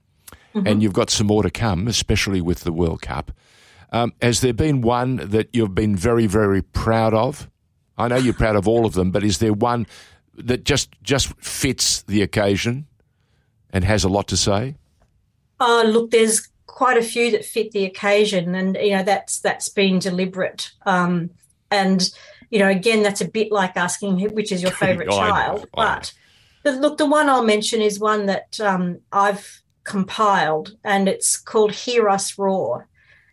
mm-hmm. 0.54 0.66
and 0.66 0.82
you've 0.82 0.92
got 0.92 1.10
some 1.10 1.26
more 1.26 1.42
to 1.42 1.50
come, 1.50 1.88
especially 1.88 2.40
with 2.40 2.60
the 2.60 2.72
World 2.72 3.02
Cup. 3.02 3.32
Um, 3.92 4.12
has 4.20 4.40
there 4.40 4.52
been 4.52 4.82
one 4.82 5.16
that 5.16 5.48
you've 5.52 5.75
been 5.75 5.96
very, 5.96 6.26
very 6.26 6.62
proud 6.62 7.14
of? 7.14 7.48
I 7.98 8.08
know 8.08 8.16
you're 8.16 8.34
proud 8.34 8.56
of 8.56 8.68
all 8.68 8.84
of 8.84 8.94
them, 8.94 9.10
but 9.10 9.25
is 9.25 9.38
there 9.38 9.52
one 9.52 9.86
that 10.34 10.64
just 10.64 10.90
just 11.02 11.32
fits 11.42 12.02
the 12.02 12.20
occasion 12.22 12.86
and 13.70 13.84
has 13.84 14.04
a 14.04 14.08
lot 14.08 14.28
to 14.28 14.36
say? 14.36 14.76
Oh, 15.60 15.82
look, 15.86 16.10
there's 16.10 16.48
quite 16.66 16.98
a 16.98 17.02
few 17.02 17.30
that 17.30 17.44
fit 17.44 17.72
the 17.72 17.84
occasion, 17.84 18.54
and 18.54 18.76
you 18.76 18.92
know 18.92 19.02
that's 19.02 19.38
that's 19.40 19.68
been 19.68 19.98
deliberate. 19.98 20.72
Um, 20.84 21.30
and 21.70 22.10
you 22.50 22.58
know, 22.58 22.68
again, 22.68 23.02
that's 23.02 23.20
a 23.20 23.28
bit 23.28 23.50
like 23.50 23.76
asking 23.76 24.18
which 24.34 24.52
is 24.52 24.62
your 24.62 24.70
favourite 24.84 25.10
child, 25.10 25.66
but 25.75 26.12
look, 26.75 26.99
the 26.99 27.06
one 27.06 27.28
I'll 27.28 27.44
mention 27.44 27.80
is 27.80 27.99
one 27.99 28.26
that 28.26 28.61
um, 28.61 29.00
I've 29.12 29.62
compiled, 29.85 30.76
and 30.85 31.08
it's 31.08 31.37
called 31.37 31.73
Hear 31.73 32.08
Us 32.08 32.37
Roar, 32.37 32.88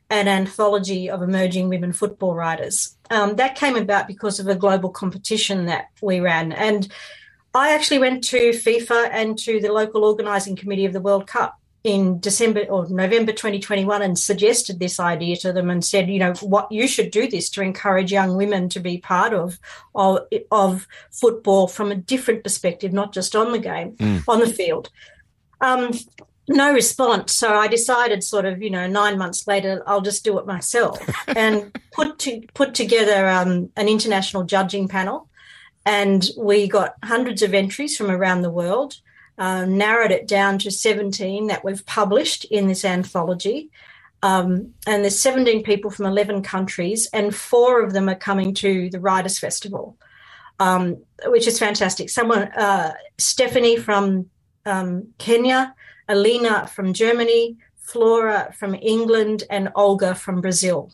an 0.10 0.28
anthology 0.28 1.10
of 1.10 1.22
emerging 1.22 1.70
women 1.70 1.94
football 1.94 2.36
writers. 2.36 2.96
Um, 3.10 3.36
that 3.36 3.56
came 3.56 3.76
about 3.76 4.08
because 4.08 4.40
of 4.40 4.48
a 4.48 4.56
global 4.56 4.90
competition 4.90 5.66
that 5.66 5.88
we 6.02 6.20
ran. 6.20 6.52
And 6.52 6.92
I 7.54 7.74
actually 7.74 8.00
went 8.00 8.24
to 8.26 8.50
FIFA 8.50 9.10
and 9.12 9.38
to 9.40 9.60
the 9.60 9.72
local 9.72 10.04
organising 10.04 10.56
committee 10.56 10.86
of 10.86 10.94
the 10.94 11.02
World 11.02 11.28
Cup 11.28 11.60
in 11.84 12.20
December 12.20 12.62
or 12.70 12.88
November 12.88 13.34
2021 13.34 14.02
and 14.02 14.18
suggested 14.18 14.80
this 14.80 15.00
idea 15.00 15.36
to 15.36 15.52
them 15.52 15.70
and 15.70 15.84
said, 15.84 16.10
you 16.10 16.20
know, 16.20 16.34
what 16.36 16.72
you 16.72 16.88
should 16.88 17.12
do 17.12 17.28
this 17.28 17.50
to 17.52 17.62
encourage 17.62 18.12
young 18.12 18.38
women 18.38 18.70
to 18.70 18.80
be 18.80 18.98
part 19.00 19.34
of 19.34 19.60
of, 19.94 20.20
of 20.52 20.88
football 21.12 21.68
from 21.68 21.92
a 21.92 21.96
different 21.96 22.44
perspective, 22.44 22.94
not 22.94 23.14
just 23.14 23.36
on 23.36 23.52
the 23.52 23.60
game, 23.60 23.92
mm. 23.94 24.24
on 24.28 24.40
the 24.40 24.48
field. 24.48 24.90
Um, 25.60 25.92
no 26.48 26.74
response. 26.74 27.34
So 27.34 27.54
I 27.54 27.68
decided, 27.68 28.24
sort 28.24 28.46
of, 28.46 28.62
you 28.62 28.70
know, 28.70 28.88
nine 28.88 29.18
months 29.18 29.48
later, 29.48 29.84
I'll 29.86 30.02
just 30.02 30.24
do 30.24 30.40
it 30.40 30.46
myself 30.46 31.00
and 31.28 31.78
put 31.92 32.20
to, 32.20 32.42
put 32.54 32.74
together 32.74 33.28
um, 33.28 33.70
an 33.76 33.88
international 33.88 34.44
judging 34.44 34.88
panel. 34.88 35.30
And 35.86 36.26
we 36.38 36.68
got 36.68 36.96
hundreds 37.04 37.42
of 37.42 37.54
entries 37.54 37.98
from 37.98 38.10
around 38.10 38.42
the 38.42 38.50
world 38.50 38.98
um, 39.38 39.78
narrowed 39.78 40.12
it 40.12 40.28
down 40.28 40.60
to 40.60 40.72
17 40.72 41.48
that 41.48 41.64
we've 41.64 41.86
published 41.86 42.46
in 42.46 42.68
this 42.68 42.86
anthology. 42.86 43.72
Um, 44.22 44.74
and 44.88 45.04
there's 45.04 45.20
17 45.20 45.64
people 45.64 45.92
from 45.92 46.06
11 46.06 46.44
countries, 46.44 47.10
and 47.12 47.36
four 47.36 47.84
of 47.84 47.94
them 47.94 48.10
are 48.10 48.16
coming 48.16 48.54
to 48.56 48.90
the 48.90 49.00
Writers' 49.00 49.38
Festival, 49.40 49.98
um, 50.60 50.98
which 51.26 51.48
is 51.48 51.60
fantastic. 51.60 52.10
Someone, 52.10 52.44
uh, 52.54 52.94
Stephanie 53.18 53.76
from 53.76 54.30
um, 54.66 55.10
Kenya, 55.18 55.76
Alina 56.08 56.68
from 56.68 56.94
Germany, 56.94 57.58
Flora 57.78 58.54
from 58.58 58.76
England, 58.76 59.44
and 59.50 59.70
Olga 59.76 60.16
from 60.16 60.40
Brazil. 60.40 60.92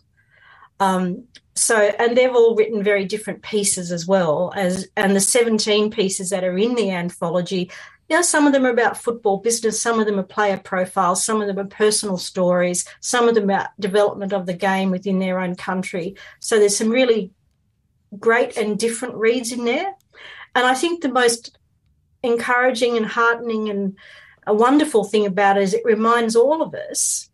Um, 0.80 1.26
so, 1.56 1.76
and 1.78 2.18
they've 2.18 2.34
all 2.34 2.56
written 2.56 2.84
very 2.84 3.06
different 3.06 3.44
pieces 3.44 3.92
as 3.92 4.08
well 4.08 4.54
as, 4.56 4.88
and 4.96 5.16
the 5.16 5.20
17 5.20 5.92
pieces 5.92 6.30
that 6.30 6.44
are 6.44 6.58
in 6.58 6.76
the 6.76 6.92
anthology 6.92 7.70
know, 8.16 8.22
some 8.22 8.48
of 8.48 8.54
them 8.54 8.66
are 8.66 8.72
about 8.72 8.98
football 8.98 9.38
business, 9.38 9.80
some 9.80 10.00
of 10.00 10.06
them 10.06 10.20
are 10.20 10.24
player 10.24 10.58
profiles, 10.58 11.24
some 11.24 11.42
of 11.42 11.48
them 11.48 11.60
are 11.60 11.66
personal 11.68 12.18
stories, 12.18 12.86
some 13.00 13.28
of 13.28 13.36
them 13.36 13.46
about 13.46 13.70
development 13.80 14.34
of 14.34 14.46
the 14.46 14.54
game 14.54 14.90
within 14.90 15.20
their 15.20 15.40
own 15.40 15.56
country. 15.56 16.16
So 16.40 16.58
there's 16.58 16.78
some 16.78 16.90
really 16.90 17.32
great 18.18 18.58
and 18.58 18.80
different 18.80 19.16
reads 19.16 19.52
in 19.52 19.66
there. 19.66 19.94
And 20.56 20.66
I 20.66 20.74
think 20.74 21.02
the 21.02 21.10
most 21.10 21.58
encouraging 22.24 22.98
and 22.98 23.06
heartening 23.06 23.70
and 23.70 23.98
a 24.48 24.54
wonderful 24.54 25.04
thing 25.04 25.26
about 25.26 25.58
it 25.58 25.64
is 25.64 25.74
it 25.74 25.86
reminds 25.86 26.36
all 26.36 26.62
of 26.62 26.74
us 26.74 27.30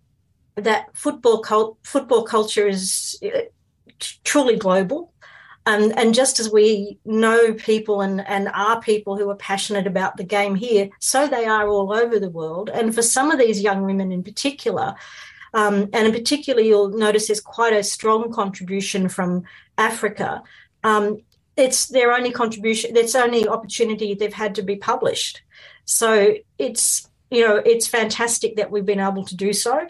that 0.56 0.96
football 0.96 1.40
cult- 1.40 1.78
football 1.84 2.24
culture 2.24 2.68
is 2.68 3.18
uh, 3.24 3.42
truly 4.24 4.58
global 4.58 5.14
and, 5.66 5.98
and 5.98 6.14
just 6.14 6.40
as 6.40 6.52
we 6.52 7.00
know 7.06 7.54
people 7.54 8.02
and, 8.02 8.26
and 8.28 8.50
are 8.54 8.80
people 8.82 9.18
who 9.18 9.30
are 9.30 9.36
passionate 9.36 9.88
about 9.88 10.18
the 10.18 10.24
game 10.24 10.56
here, 10.56 10.90
so 11.00 11.28
they 11.28 11.46
are 11.46 11.68
all 11.68 11.92
over 11.92 12.20
the 12.20 12.30
world. 12.30 12.70
And 12.70 12.94
for 12.94 13.02
some 13.02 13.32
of 13.32 13.40
these 13.40 13.62
young 13.62 13.84
women 13.84 14.12
in 14.12 14.24
particular, 14.24 14.96
um, 15.56 15.90
and 15.94 16.08
in 16.08 16.12
particular, 16.12 16.62
you'll 16.62 16.90
notice 16.90 17.28
there's 17.28 17.40
quite 17.40 17.74
a 17.74 17.82
strong 17.82 18.32
contribution 18.32 19.08
from 19.08 19.46
Africa. 19.78 20.44
Um, 20.84 21.22
it's 21.56 21.88
their 21.88 22.12
only 22.12 22.32
contribution, 22.32 22.96
it's 22.98 23.16
only 23.16 23.48
opportunity 23.48 24.14
they've 24.14 24.34
had 24.34 24.56
to 24.56 24.62
be 24.62 24.76
published. 24.76 25.42
So 25.86 26.36
it's 26.58 27.10
you 27.32 27.48
know 27.48 27.56
it's 27.58 27.88
fantastic 27.88 28.58
that 28.58 28.70
we've 28.70 28.86
been 28.86 29.00
able 29.00 29.26
to 29.26 29.36
do 29.36 29.54
so. 29.54 29.88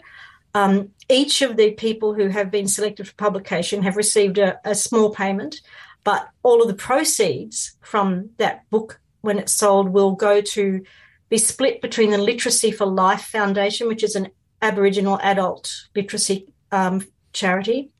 Um, 0.56 0.88
each 1.10 1.42
of 1.42 1.58
the 1.58 1.72
people 1.72 2.14
who 2.14 2.28
have 2.28 2.50
been 2.50 2.66
selected 2.66 3.06
for 3.06 3.14
publication 3.16 3.82
have 3.82 3.94
received 3.94 4.38
a, 4.38 4.58
a 4.64 4.74
small 4.74 5.10
payment, 5.10 5.60
but 6.02 6.30
all 6.42 6.62
of 6.62 6.68
the 6.68 6.82
proceeds 6.88 7.76
from 7.82 8.30
that 8.38 8.68
book, 8.70 8.98
when 9.20 9.38
it's 9.38 9.52
sold, 9.52 9.90
will 9.90 10.12
go 10.12 10.40
to 10.40 10.82
be 11.28 11.36
split 11.36 11.82
between 11.82 12.10
the 12.10 12.16
Literacy 12.16 12.70
for 12.70 12.86
Life 12.86 13.24
Foundation, 13.24 13.86
which 13.86 14.02
is 14.02 14.16
an 14.16 14.30
Aboriginal 14.62 15.20
adult 15.22 15.70
literacy 15.94 16.46
um, 16.72 17.06
charity, 17.34 17.90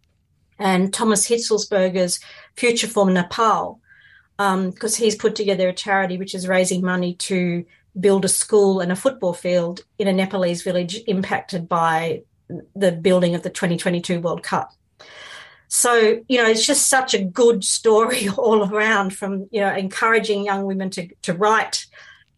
and 0.58 0.94
Thomas 0.94 1.28
Hitzlsperger's 1.28 2.20
Future 2.56 2.88
for 2.88 3.10
Nepal, 3.10 3.80
because 4.38 4.98
um, 4.98 5.04
he's 5.04 5.14
put 5.14 5.36
together 5.36 5.68
a 5.68 5.75
charity 5.75 6.16
which 6.16 6.34
is 6.34 6.48
raising 6.48 6.80
money 6.80 7.16
to 7.16 7.66
build 8.00 8.25
a 8.25 8.28
school 8.28 8.80
and 8.80 8.90
a 8.90 8.96
football 8.96 9.34
field 9.34 9.84
in 9.98 10.08
a 10.08 10.12
Nepalese 10.14 10.62
village 10.62 11.02
impacted 11.06 11.68
by 11.68 12.22
the 12.74 12.92
building 12.92 13.34
of 13.34 13.42
the 13.42 13.50
2022 13.50 14.20
World 14.20 14.42
Cup. 14.42 14.72
So, 15.68 16.22
you 16.28 16.38
know, 16.38 16.48
it's 16.48 16.64
just 16.64 16.88
such 16.88 17.12
a 17.12 17.22
good 17.22 17.64
story 17.64 18.28
all 18.36 18.72
around 18.72 19.14
from, 19.14 19.48
you 19.50 19.60
know, 19.60 19.74
encouraging 19.74 20.44
young 20.44 20.64
women 20.64 20.90
to, 20.90 21.08
to 21.22 21.34
write, 21.34 21.86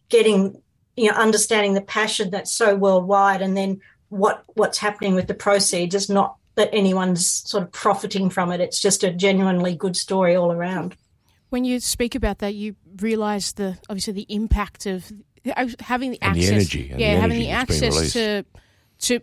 getting, 0.09 0.61
you 0.95 1.11
know, 1.11 1.17
understanding 1.17 1.73
the 1.73 1.81
passion 1.81 2.31
that's 2.31 2.51
so 2.51 2.75
worldwide 2.75 3.41
and 3.41 3.55
then 3.55 3.81
what 4.09 4.43
what's 4.55 4.79
happening 4.79 5.15
with 5.15 5.27
the 5.27 5.33
proceeds 5.33 5.95
is 5.95 6.09
not 6.09 6.35
that 6.55 6.69
anyone's 6.73 7.25
sort 7.25 7.63
of 7.63 7.71
profiting 7.71 8.29
from 8.29 8.51
it. 8.51 8.59
It's 8.59 8.81
just 8.81 9.03
a 9.03 9.11
genuinely 9.11 9.75
good 9.75 9.95
story 9.95 10.35
all 10.35 10.51
around. 10.51 10.95
When 11.49 11.63
you 11.63 11.79
speak 11.79 12.15
about 12.15 12.39
that, 12.39 12.53
you 12.55 12.75
realise 12.97 13.53
the 13.53 13.77
obviously 13.87 14.13
the 14.13 14.25
impact 14.29 14.85
of 14.85 15.11
having 15.79 16.11
the 16.11 16.21
and 16.21 16.37
access, 16.37 16.49
the 16.49 16.55
energy, 16.55 16.87
yeah, 16.89 16.97
the 16.97 17.03
energy 17.03 17.21
having 17.21 17.39
the 17.39 17.49
access 17.51 18.13
to 18.13 18.45
to 18.99 19.19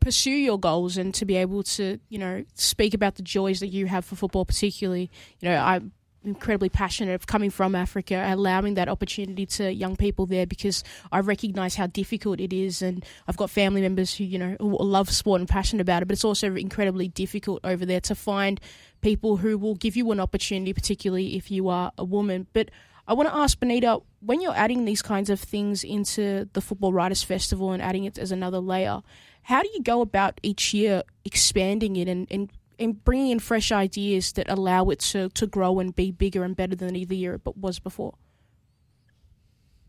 pursue 0.00 0.30
your 0.30 0.58
goals 0.58 0.96
and 0.96 1.14
to 1.14 1.24
be 1.24 1.36
able 1.36 1.62
to, 1.62 1.98
you 2.08 2.18
know, 2.18 2.44
speak 2.54 2.94
about 2.94 3.16
the 3.16 3.22
joys 3.22 3.60
that 3.60 3.68
you 3.68 3.86
have 3.86 4.04
for 4.04 4.16
football, 4.16 4.44
particularly, 4.44 5.10
you 5.40 5.48
know, 5.48 5.56
I'm 5.56 5.92
incredibly 6.24 6.68
passionate 6.68 7.14
of 7.14 7.26
coming 7.26 7.50
from 7.50 7.74
Africa, 7.74 8.22
allowing 8.28 8.74
that 8.74 8.88
opportunity 8.88 9.46
to 9.46 9.72
young 9.72 9.96
people 9.96 10.26
there 10.26 10.46
because 10.46 10.84
I 11.10 11.20
recognise 11.20 11.74
how 11.74 11.86
difficult 11.86 12.40
it 12.40 12.52
is, 12.52 12.82
and 12.82 13.04
I've 13.26 13.36
got 13.36 13.50
family 13.50 13.80
members 13.80 14.14
who 14.14 14.24
you 14.24 14.38
know 14.38 14.56
love 14.60 15.10
sport 15.10 15.40
and 15.40 15.48
passionate 15.48 15.82
about 15.82 16.02
it, 16.02 16.06
but 16.06 16.12
it's 16.12 16.24
also 16.24 16.54
incredibly 16.54 17.08
difficult 17.08 17.60
over 17.64 17.86
there 17.86 18.00
to 18.02 18.14
find 18.14 18.60
people 19.00 19.38
who 19.38 19.56
will 19.56 19.74
give 19.74 19.96
you 19.96 20.10
an 20.12 20.20
opportunity, 20.20 20.72
particularly 20.72 21.36
if 21.36 21.50
you 21.50 21.68
are 21.68 21.92
a 21.96 22.04
woman. 22.04 22.46
But 22.52 22.70
I 23.06 23.14
want 23.14 23.28
to 23.28 23.34
ask 23.34 23.58
Bonita, 23.58 24.00
when 24.20 24.40
you're 24.40 24.56
adding 24.56 24.84
these 24.84 25.02
kinds 25.02 25.30
of 25.30 25.40
things 25.40 25.82
into 25.82 26.48
the 26.52 26.60
Football 26.60 26.92
Writers 26.92 27.22
Festival 27.22 27.72
and 27.72 27.82
adding 27.82 28.04
it 28.04 28.18
as 28.18 28.30
another 28.30 28.58
layer, 28.58 29.02
how 29.42 29.62
do 29.62 29.68
you 29.74 29.82
go 29.82 30.00
about 30.00 30.40
each 30.42 30.74
year 30.74 31.02
expanding 31.24 31.96
it 31.96 32.08
and, 32.08 32.26
and, 32.30 32.50
and 32.78 33.02
bringing 33.04 33.30
in 33.30 33.38
fresh 33.38 33.72
ideas 33.72 34.32
that 34.34 34.48
allow 34.48 34.90
it 34.90 35.00
to, 35.00 35.28
to 35.30 35.46
grow 35.46 35.80
and 35.80 35.96
be 35.96 36.10
bigger 36.10 36.44
and 36.44 36.54
better 36.56 36.76
than 36.76 36.94
either 36.94 37.14
year 37.14 37.34
it 37.34 37.56
was 37.56 37.78
before? 37.78 38.14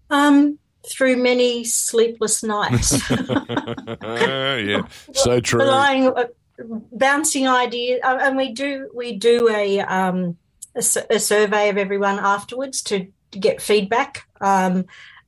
Um, 0.10 0.60
through 0.90 1.18
many 1.18 1.64
sleepless 1.64 2.44
nights. 2.44 3.10
yeah, 3.10 4.82
so 5.14 5.40
true. 5.40 5.60
Relying, 5.60 6.08
uh, 6.08 6.26
bouncing 6.92 7.48
ideas, 7.48 8.02
uh, 8.04 8.18
and 8.22 8.36
we 8.36 8.52
do 8.52 8.90
we 8.94 9.18
do 9.18 9.50
a, 9.50 9.80
um, 9.82 10.38
a, 10.76 10.84
a 11.10 11.20
survey 11.20 11.70
of 11.70 11.78
everyone 11.78 12.20
afterwards 12.20 12.82
to, 12.84 13.08
to 13.32 13.40
get 13.40 13.62
feedback, 13.62 14.28
um, 14.40 14.86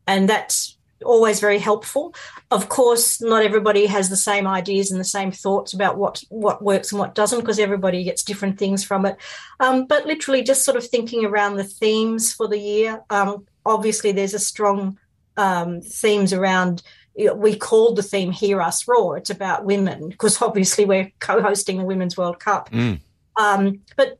and 0.07 0.29
that's 0.29 0.77
always 1.03 1.39
very 1.39 1.59
helpful. 1.59 2.13
Of 2.49 2.69
course, 2.69 3.21
not 3.21 3.43
everybody 3.43 3.85
has 3.87 4.09
the 4.09 4.15
same 4.15 4.47
ideas 4.47 4.91
and 4.91 4.99
the 4.99 5.05
same 5.05 5.31
thoughts 5.31 5.73
about 5.73 5.97
what 5.97 6.23
what 6.29 6.63
works 6.63 6.91
and 6.91 6.99
what 6.99 7.15
doesn't, 7.15 7.39
because 7.39 7.59
everybody 7.59 8.03
gets 8.03 8.23
different 8.23 8.57
things 8.57 8.83
from 8.83 9.05
it. 9.05 9.17
Um, 9.59 9.85
but 9.85 10.05
literally, 10.05 10.43
just 10.43 10.63
sort 10.63 10.77
of 10.77 10.87
thinking 10.87 11.25
around 11.25 11.55
the 11.55 11.63
themes 11.63 12.33
for 12.33 12.47
the 12.47 12.59
year. 12.59 13.03
Um, 13.09 13.45
obviously, 13.65 14.11
there's 14.11 14.33
a 14.33 14.39
strong 14.39 14.97
um, 15.37 15.81
themes 15.81 16.33
around. 16.33 16.83
You 17.15 17.27
know, 17.27 17.35
we 17.35 17.55
called 17.55 17.95
the 17.95 18.03
theme 18.03 18.31
"Hear 18.31 18.61
Us 18.61 18.87
Roar." 18.87 19.17
It's 19.17 19.29
about 19.29 19.65
women 19.65 20.09
because 20.09 20.41
obviously 20.41 20.85
we're 20.85 21.11
co-hosting 21.19 21.77
the 21.77 21.85
Women's 21.85 22.17
World 22.17 22.39
Cup. 22.39 22.69
Mm. 22.71 23.01
Um, 23.35 23.81
but 23.97 24.17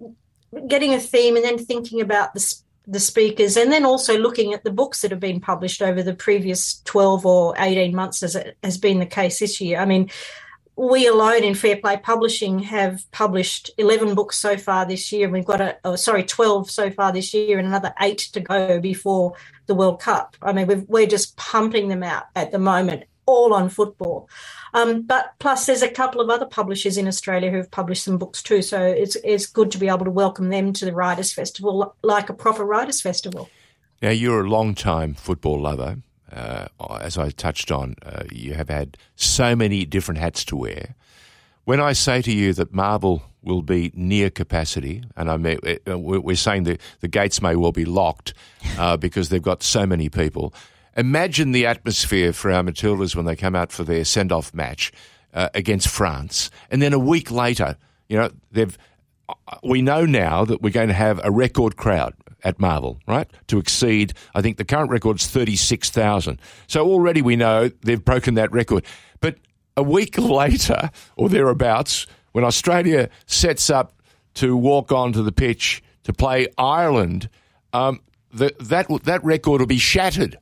getting 0.67 0.93
a 0.93 1.00
theme 1.00 1.36
and 1.36 1.45
then 1.45 1.57
thinking 1.57 2.01
about 2.01 2.33
the 2.33 2.55
the 2.86 3.00
speakers, 3.00 3.55
and 3.55 3.72
then 3.72 3.86
also 3.86 4.17
looking 4.17 4.53
at 4.53 4.65
the 4.65 4.72
books 4.72 5.01
that 5.01 5.12
have 5.12 5.19
been 5.19 5.39
published 5.39 5.81
over 5.81 6.03
the 6.03 6.13
previous 6.13 6.81
twelve 6.81 7.25
or 7.25 7.53
eighteen 7.57 7.95
months, 7.95 8.22
as 8.24 8.36
it 8.36 8.57
has 8.63 8.77
been 8.77 9.00
the 9.00 9.05
case 9.05 9.39
this 9.39 9.62
year. 9.62 9.79
I 9.79 9.86
mean, 9.86 10.10
we 10.75 11.07
alone 11.07 11.43
in 11.43 11.53
Fair 11.53 11.77
Play 11.77 11.98
Publishing 11.98 12.60
have 12.60 13.10
published 13.12 13.69
11 13.77 14.15
books 14.15 14.38
so 14.38 14.57
far 14.57 14.86
this 14.86 15.12
year. 15.12 15.25
And 15.25 15.33
we've 15.33 15.45
got 15.45 15.62
a, 15.62 15.77
oh, 15.83 15.95
sorry, 15.95 16.24
12 16.24 16.69
so 16.72 16.89
far 16.89 17.12
this 17.12 17.33
year 17.33 17.60
and 17.60 17.67
another 17.67 17.93
eight 18.01 18.17
to 18.33 18.39
go 18.39 18.79
before 18.79 19.33
the 19.67 19.75
World 19.75 20.01
Cup. 20.01 20.36
I 20.41 20.51
mean, 20.51 20.86
we 20.88 21.03
are 21.03 21.07
just 21.07 21.38
pumping 21.38 21.89
them 21.89 22.01
out 22.01 22.24
at 22.36 22.51
the 22.51 22.60
moment, 22.60 23.03
all 23.25 23.53
on 23.53 23.70
football. 23.70 24.30
Um, 24.74 25.03
but 25.03 25.34
plus, 25.39 25.65
there's 25.65 25.82
a 25.82 25.89
couple 25.89 26.22
of 26.22 26.30
other 26.30 26.46
publishers 26.46 26.98
in 26.98 27.08
Australia 27.08 27.51
who 27.51 27.58
have 27.58 27.72
published 27.72 28.03
some 28.03 28.18
books 28.18 28.42
too. 28.42 28.62
So 28.62 28.82
it's, 28.82 29.15
it's 29.24 29.46
good 29.46 29.72
to 29.72 29.77
be 29.77 29.88
able 29.88 30.06
to 30.06 30.12
welcome 30.12 30.50
them 30.50 30.74
to 30.74 30.86
the 30.86 30.94
Writers' 30.94 31.34
Festival 31.34 31.96
like 32.01 32.30
a 32.30 32.34
proper 32.34 32.63
Writers' 32.63 33.01
Festival. 33.01 33.50
Now, 34.01 34.10
you're 34.10 34.42
a 34.42 34.50
long 34.50 34.75
time 34.75 35.13
football 35.13 35.62
lover 35.62 35.98
uh, 36.36 36.68
as 37.01 37.18
I 37.18 37.30
touched 37.30 37.72
on, 37.72 37.96
uh, 38.03 38.24
you 38.32 38.53
have 38.53 38.70
had 38.70 38.98
so 39.15 39.56
many 39.56 39.86
different 39.86 40.20
hats 40.20 40.44
to 40.46 40.56
wear. 40.56 40.96
When 41.65 41.80
I 41.80 41.94
say 41.94 42.22
to 42.24 42.32
you 42.32 42.53
that 42.53 42.74
Marvel 42.74 43.24
will 43.42 43.62
be 43.62 43.92
near 43.94 44.30
capacity, 44.30 45.03
and 45.15 45.30
I 45.30 45.38
mean, 45.38 45.60
uh, 45.88 45.98
we're 45.98 46.36
saying 46.36 46.63
that 46.63 46.82
the 47.01 47.08
gates 47.08 47.42
may 47.42 47.56
well 47.56 47.72
be 47.72 47.86
locked 47.86 48.34
uh, 48.77 48.98
because 49.06 49.30
they've 49.30 49.42
got 49.42 49.63
so 49.63 49.86
many 49.86 50.10
people. 50.10 50.53
Imagine 50.95 51.51
the 51.51 51.65
atmosphere 51.65 52.33
for 52.33 52.51
our 52.51 52.63
Matildas 52.63 53.15
when 53.15 53.25
they 53.25 53.35
come 53.35 53.55
out 53.55 53.71
for 53.71 53.83
their 53.83 54.05
send-off 54.05 54.53
match 54.53 54.91
uh, 55.33 55.50
against 55.53 55.88
France, 55.88 56.51
and 56.69 56.81
then 56.81 56.93
a 56.93 57.00
week 57.00 57.31
later, 57.31 57.77
you 58.07 58.17
know, 58.17 58.29
they've. 58.51 58.77
Uh, 59.29 59.55
we 59.63 59.81
know 59.81 60.05
now 60.05 60.43
that 60.43 60.62
we're 60.62 60.69
going 60.69 60.89
to 60.89 60.93
have 60.93 61.19
a 61.23 61.31
record 61.31 61.77
crowd 61.77 62.13
at 62.43 62.59
Marvel, 62.59 63.00
right? 63.07 63.29
To 63.47 63.57
exceed, 63.57 64.13
I 64.35 64.41
think 64.41 64.57
the 64.57 64.65
current 64.65 64.89
record 64.89 65.21
is 65.21 65.27
36,000. 65.27 66.39
So 66.67 66.85
already 66.85 67.21
we 67.21 67.38
know 67.38 67.69
they've 67.83 68.03
broken 68.03 68.33
that 68.35 68.51
record. 68.51 68.85
But 69.21 69.38
a 69.77 69.83
week 69.83 70.17
later, 70.17 70.91
or 71.15 71.29
thereabouts, 71.29 72.05
when 72.33 72.43
Australia 72.43 73.09
sets 73.25 73.69
up 73.69 73.93
to 74.35 74.57
walk 74.57 74.91
onto 74.91 75.23
the 75.23 75.31
pitch 75.31 75.81
to 76.03 76.13
play 76.13 76.47
Ireland, 76.57 77.29
um, 77.71 78.01
the, 78.34 78.53
that, 78.60 78.88
that 79.03 79.23
record 79.23 79.62
will 79.62 79.67
be 79.67 79.77
shattered 79.77 80.38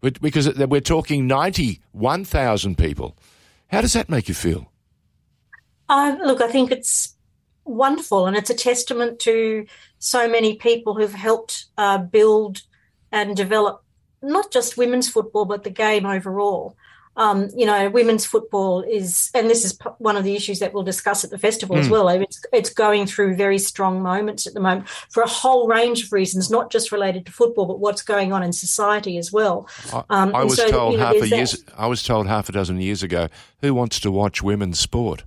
because 0.00 0.56
we're 0.56 0.80
talking 0.80 1.26
91,000 1.26 2.78
people. 2.78 3.16
How 3.68 3.80
does 3.80 3.92
that 3.92 4.08
make 4.08 4.28
you 4.28 4.34
feel? 4.34 4.70
Uh, 5.88 6.16
look, 6.22 6.40
I 6.40 6.48
think 6.48 6.70
it's 6.70 7.14
wonderful 7.64 8.26
and 8.26 8.36
it's 8.36 8.50
a 8.50 8.54
testament 8.54 9.18
to 9.20 9.66
so 9.98 10.28
many 10.28 10.56
people 10.56 10.94
who've 10.94 11.12
helped 11.12 11.66
uh, 11.76 11.98
build 11.98 12.62
and 13.12 13.36
develop 13.36 13.82
not 14.22 14.50
just 14.50 14.76
women's 14.76 15.08
football, 15.08 15.44
but 15.44 15.64
the 15.64 15.70
game 15.70 16.06
overall. 16.06 16.76
Um, 17.18 17.48
you 17.54 17.66
know, 17.66 17.90
women's 17.90 18.24
football 18.24 18.82
is, 18.82 19.30
and 19.34 19.50
this 19.50 19.64
is 19.64 19.78
one 19.98 20.16
of 20.16 20.24
the 20.24 20.34
issues 20.34 20.60
that 20.60 20.72
we'll 20.72 20.84
discuss 20.84 21.24
at 21.24 21.30
the 21.30 21.38
festival 21.38 21.76
mm. 21.76 21.80
as 21.80 21.86
hmm. 21.86 21.92
well. 21.92 22.08
It's, 22.08 22.40
it's 22.52 22.70
going 22.70 23.06
through 23.06 23.34
very 23.34 23.58
strong 23.58 24.02
moments 24.02 24.46
at 24.46 24.54
the 24.54 24.60
moment 24.60 24.88
for 24.88 25.22
a 25.22 25.28
whole 25.28 25.68
range 25.68 26.04
of 26.04 26.12
reasons, 26.12 26.50
not 26.50 26.70
just 26.70 26.92
related 26.92 27.26
to 27.26 27.32
football, 27.32 27.66
but 27.66 27.80
what's 27.80 28.02
going 28.02 28.32
on 28.32 28.42
in 28.42 28.52
society 28.52 29.18
as 29.18 29.32
well. 29.32 29.68
Um, 30.08 30.34
I, 30.34 30.40
I 30.40 30.44
was 30.44 30.56
so, 30.56 30.70
told 30.70 30.92
you 30.92 30.98
know, 30.98 31.06
half 31.06 31.16
a 31.16 31.28
years, 31.28 31.64
I 31.76 31.86
was 31.88 32.02
told 32.02 32.28
half 32.28 32.48
a 32.48 32.52
dozen 32.52 32.80
years 32.80 33.02
ago, 33.02 33.28
who 33.60 33.74
wants 33.74 34.00
to 34.00 34.10
watch 34.10 34.42
women's 34.42 34.78
sport? 34.78 35.24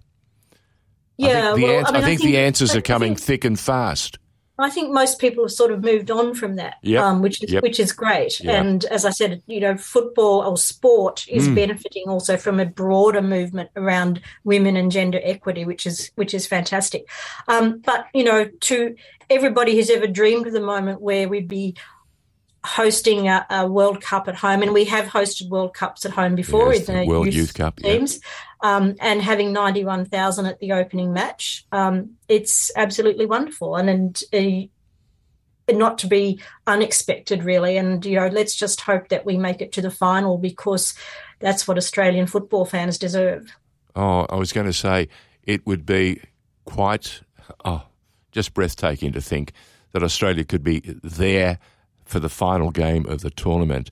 Yeah, 1.18 1.52
I 1.52 1.56
think, 1.56 1.68
well, 1.68 1.78
ans- 1.78 1.88
I, 1.90 1.92
mean, 1.92 2.04
I 2.04 2.06
think 2.06 2.22
think 2.22 2.32
the 2.32 2.38
answers 2.40 2.76
are 2.76 2.82
coming 2.82 3.16
thick 3.16 3.46
and 3.46 3.60
fast. 3.60 4.18
I 4.64 4.70
think 4.70 4.92
most 4.92 5.20
people 5.20 5.44
have 5.44 5.52
sort 5.52 5.72
of 5.72 5.84
moved 5.84 6.12
on 6.12 6.34
from 6.34 6.56
that, 6.56 6.76
yep. 6.82 7.04
um, 7.04 7.22
which 7.22 7.44
is 7.44 7.52
yep. 7.52 7.64
which 7.64 7.80
is 7.80 7.92
great. 7.92 8.40
Yep. 8.40 8.54
And 8.54 8.86
as 8.86 9.06
I 9.06 9.10
said, 9.12 9.42
you 9.48 9.60
know, 9.60 9.78
football 9.78 10.42
or 10.42 10.58
sport 10.58 11.26
is 11.28 11.48
Mm. 11.48 11.56
benefiting 11.56 12.08
also 12.08 12.38
from 12.38 12.60
a 12.60 12.66
broader 12.66 13.22
movement 13.22 13.70
around 13.76 14.22
women 14.44 14.76
and 14.76 14.92
gender 14.92 15.20
equity, 15.24 15.66
which 15.66 15.86
is 15.86 16.12
which 16.16 16.34
is 16.34 16.48
fantastic. 16.48 17.08
Um, 17.48 17.80
but 17.86 18.08
you 18.14 18.24
know, 18.24 18.46
to 18.46 18.96
everybody 19.30 19.76
who's 19.76 19.90
ever 19.90 20.08
dreamed 20.08 20.48
of 20.48 20.54
the 20.54 20.62
moment 20.62 21.02
where 21.02 21.28
we'd 21.28 21.48
be 21.48 21.76
hosting 22.64 23.28
a, 23.28 23.46
a 23.50 23.68
World 23.68 24.02
Cup 24.02 24.28
at 24.28 24.36
home, 24.36 24.62
and 24.62 24.74
we 24.74 24.86
have 24.86 25.06
hosted 25.06 25.50
World 25.50 25.74
Cups 25.74 26.06
at 26.06 26.12
home 26.12 26.36
before 26.36 26.74
Yes, 26.74 26.88
in 26.88 26.96
the 26.96 27.02
the 27.02 27.08
World 27.08 27.26
youth, 27.28 27.36
Youth 27.36 27.54
Cup, 27.54 27.80
yeah. 27.80 27.94
teams, 27.94 28.20
um, 28.62 28.96
and 29.00 29.22
having 29.22 29.52
ninety 29.52 29.84
one 29.84 30.06
thousand 30.06 30.46
at 30.46 30.60
the 30.60 30.74
opening 30.74 31.14
match, 31.14 31.66
um, 31.72 32.12
it's 32.28 32.72
absolutely 32.76 33.26
wonderful, 33.26 33.76
and 33.76 33.90
and. 33.90 34.24
Uh, 34.34 34.68
not 35.72 35.98
to 36.00 36.08
be 36.08 36.38
unexpected, 36.68 37.46
really. 37.46 37.78
And, 37.78 38.06
you 38.06 38.16
know, 38.16 38.28
let's 38.28 38.56
just 38.56 38.82
hope 38.82 39.08
that 39.08 39.26
we 39.26 39.38
make 39.38 39.62
it 39.62 39.72
to 39.74 39.82
the 39.82 39.92
final 39.92 40.38
because 40.38 40.94
that's 41.40 41.66
what 41.66 41.78
Australian 41.78 42.28
football 42.28 42.66
fans 42.66 42.98
deserve. 42.98 43.56
Oh, 43.96 44.26
I 44.30 44.36
was 44.36 44.52
going 44.52 44.66
to 44.66 44.74
say 44.74 45.08
it 45.44 45.66
would 45.66 45.86
be 45.86 46.20
quite, 46.66 47.22
oh, 47.64 47.84
just 48.34 48.54
breathtaking 48.54 49.14
to 49.14 49.22
think 49.22 49.54
that 49.94 50.04
Australia 50.04 50.44
could 50.44 50.64
be 50.64 50.82
there 51.04 51.60
for 52.12 52.20
the 52.20 52.30
final 52.30 52.70
game 52.72 53.06
of 53.08 53.22
the 53.22 53.30
tournament. 53.32 53.90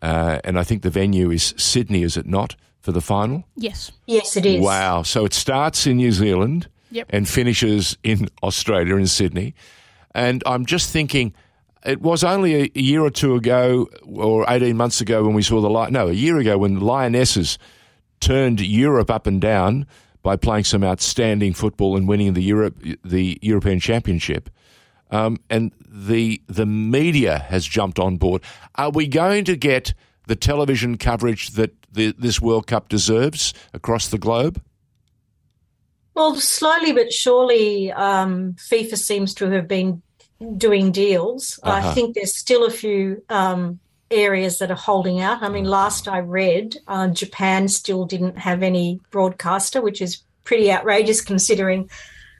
Uh, 0.00 0.38
and 0.44 0.58
I 0.58 0.62
think 0.64 0.82
the 0.82 0.90
venue 0.90 1.30
is 1.30 1.54
Sydney, 1.56 2.02
is 2.02 2.16
it 2.16 2.26
not, 2.26 2.54
for 2.80 2.92
the 2.92 3.00
final? 3.00 3.44
Yes. 3.56 3.90
Yes, 4.06 4.36
it 4.36 4.44
is. 4.46 4.60
Wow. 4.62 5.02
So 5.02 5.24
it 5.24 5.32
starts 5.32 5.86
in 5.86 5.96
New 5.96 6.12
Zealand 6.12 6.68
Yep. 6.90 7.06
and 7.10 7.26
finishes 7.28 7.96
in 8.02 8.28
Australia, 8.42 8.96
in 8.96 9.06
Sydney. 9.06 9.54
And 10.14 10.42
I'm 10.44 10.66
just 10.66 10.90
thinking, 10.90 11.32
it 11.86 12.02
was 12.02 12.22
only 12.22 12.64
a 12.64 12.70
year 12.74 13.00
or 13.02 13.10
two 13.10 13.34
ago, 13.34 13.88
or 14.04 14.44
18 14.48 14.76
months 14.76 15.00
ago, 15.00 15.24
when 15.24 15.32
we 15.34 15.42
saw 15.42 15.60
the 15.62 15.70
Li- 15.70 15.90
no, 15.90 16.08
a 16.08 16.12
year 16.12 16.36
ago 16.38 16.58
when 16.58 16.80
Lionesses 16.80 17.58
turned 18.20 18.60
Europe 18.60 19.10
up 19.10 19.26
and 19.26 19.40
down 19.40 19.86
by 20.22 20.36
playing 20.36 20.64
some 20.64 20.84
outstanding 20.84 21.54
football 21.54 21.96
and 21.96 22.06
winning 22.06 22.34
the 22.34 22.42
Europe 22.42 22.76
the 23.04 23.38
European 23.42 23.80
Championship. 23.80 24.50
Um, 25.12 25.38
and 25.50 25.70
the 25.86 26.42
the 26.48 26.66
media 26.66 27.38
has 27.38 27.64
jumped 27.66 27.98
on 27.98 28.16
board. 28.16 28.42
Are 28.74 28.90
we 28.90 29.06
going 29.06 29.44
to 29.44 29.56
get 29.56 29.94
the 30.26 30.34
television 30.34 30.96
coverage 30.96 31.50
that 31.50 31.72
the, 31.92 32.14
this 32.18 32.40
World 32.40 32.66
Cup 32.66 32.88
deserves 32.88 33.52
across 33.74 34.08
the 34.08 34.18
globe? 34.18 34.60
Well, 36.14 36.34
slowly 36.36 36.92
but 36.92 37.12
surely, 37.12 37.92
um, 37.92 38.54
FIFA 38.54 38.96
seems 38.96 39.34
to 39.34 39.50
have 39.50 39.68
been 39.68 40.02
doing 40.56 40.92
deals. 40.92 41.60
Uh-huh. 41.62 41.88
I 41.88 41.94
think 41.94 42.14
there's 42.14 42.36
still 42.36 42.64
a 42.64 42.70
few 42.70 43.22
um, 43.28 43.80
areas 44.10 44.58
that 44.58 44.70
are 44.70 44.76
holding 44.76 45.20
out. 45.20 45.42
I 45.42 45.48
mean, 45.48 45.64
last 45.64 46.08
I 46.08 46.18
read, 46.18 46.76
uh, 46.88 47.08
Japan 47.08 47.68
still 47.68 48.04
didn't 48.04 48.38
have 48.38 48.62
any 48.62 49.00
broadcaster, 49.10 49.80
which 49.80 50.00
is 50.00 50.22
pretty 50.44 50.70
outrageous 50.72 51.20
considering. 51.20 51.88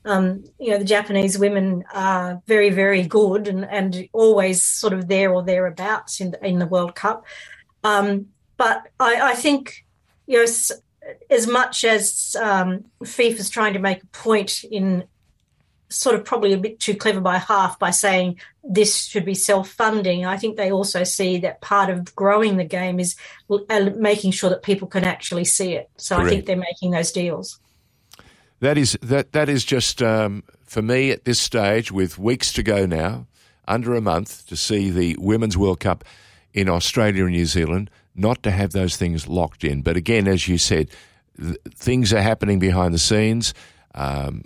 Um, 0.05 0.45
you 0.59 0.71
know, 0.71 0.79
the 0.79 0.85
Japanese 0.85 1.39
women 1.39 1.85
are 1.95 2.43
very, 2.47 2.71
very 2.71 3.05
good 3.05 3.47
and, 3.47 3.65
and 3.65 4.09
always 4.13 4.63
sort 4.63 4.93
of 4.93 5.07
there 5.07 5.33
or 5.33 5.45
thereabouts 5.45 6.21
in 6.21 6.33
the, 6.33 6.45
in 6.45 6.59
the 6.59 6.67
World 6.67 6.95
Cup. 6.95 7.25
Um, 7.85 8.27
but 8.57 8.89
I, 8.99 9.31
I 9.31 9.35
think, 9.35 9.85
you 10.27 10.39
know, 10.39 10.47
as 11.31 11.47
much 11.47 11.85
as 11.85 12.37
um, 12.41 12.85
is 13.01 13.51
trying 13.51 13.75
to 13.75 13.79
make 13.79 14.03
a 14.03 14.07
point 14.07 14.65
in 14.65 15.05
sort 15.89 16.17
of 16.17 16.25
probably 16.25 16.53
a 16.53 16.59
bit 16.59 16.81
too 16.81 16.95
clever 16.95 17.21
by 17.21 17.39
half 17.39 17.79
by 17.79 17.91
saying 17.91 18.41
this 18.65 19.05
should 19.05 19.25
be 19.25 19.35
self-funding. 19.35 20.25
I 20.25 20.37
think 20.37 20.57
they 20.57 20.73
also 20.73 21.05
see 21.05 21.39
that 21.39 21.61
part 21.61 21.91
of 21.91 22.15
growing 22.17 22.57
the 22.57 22.65
game 22.65 22.99
is 22.99 23.15
making 23.97 24.31
sure 24.31 24.51
that 24.51 24.63
people 24.63 24.89
can 24.89 25.05
actually 25.05 25.45
see 25.45 25.75
it. 25.75 25.91
So 25.97 26.17
Correct. 26.17 26.27
I 26.27 26.31
think 26.31 26.47
they're 26.47 26.57
making 26.57 26.93
those 26.93 27.13
deals. 27.13 27.61
That 28.63 28.79
is 28.79 28.97
that 29.03 29.33
that 29.33 29.49
is 29.49 29.65
just 29.65 30.01
um, 30.01 30.45
for 30.65 30.83
me 30.83 31.11
at 31.11 31.25
this 31.25 31.41
stage, 31.41 31.91
with 31.91 32.17
weeks 32.17 32.53
to 32.53 32.63
go 32.63 32.87
now, 32.87 33.27
under 33.67 33.97
a 33.97 34.01
month 34.01 34.47
to 34.47 34.57
see 34.57 34.89
the 34.89 35.17
Women's 35.19 35.59
World 35.59 35.81
Cup 35.81 36.05
in 36.55 36.69
Australia 36.69 37.25
and 37.25 37.33
New 37.33 37.47
Zealand. 37.47 37.91
Not 38.15 38.45
to 38.45 38.53
have 38.53 38.71
those 38.71 38.97
things 38.97 39.27
locked 39.27 39.65
in, 39.65 39.83
but 39.83 39.97
again, 39.97 40.29
as 40.29 40.47
you 40.47 40.59
said, 40.59 40.91
th- 41.41 41.57
things 41.75 42.13
are 42.13 42.23
happening 42.23 42.61
behind 42.61 42.95
the 42.95 43.01
scenes. 43.01 43.53
Um, 43.97 44.45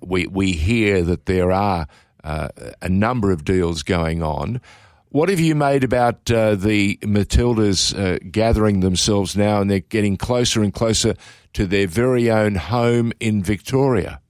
we 0.00 0.26
we 0.26 0.52
hear 0.52 1.02
that 1.02 1.26
there 1.26 1.52
are 1.52 1.86
uh, 2.24 2.48
a 2.80 2.88
number 2.88 3.30
of 3.30 3.44
deals 3.44 3.82
going 3.82 4.22
on. 4.22 4.62
What 5.10 5.28
have 5.28 5.40
you 5.40 5.54
made 5.54 5.84
about 5.84 6.30
uh, 6.30 6.54
the 6.54 6.96
Matildas 7.02 7.92
uh, 7.98 8.20
gathering 8.30 8.80
themselves 8.80 9.36
now 9.36 9.60
and 9.60 9.70
they're 9.70 9.80
getting 9.80 10.16
closer 10.16 10.62
and 10.62 10.72
closer 10.72 11.14
to 11.52 11.66
their 11.66 11.86
very 11.86 12.30
own 12.30 12.54
home 12.54 13.12
in 13.20 13.42
Victoria? 13.42 14.20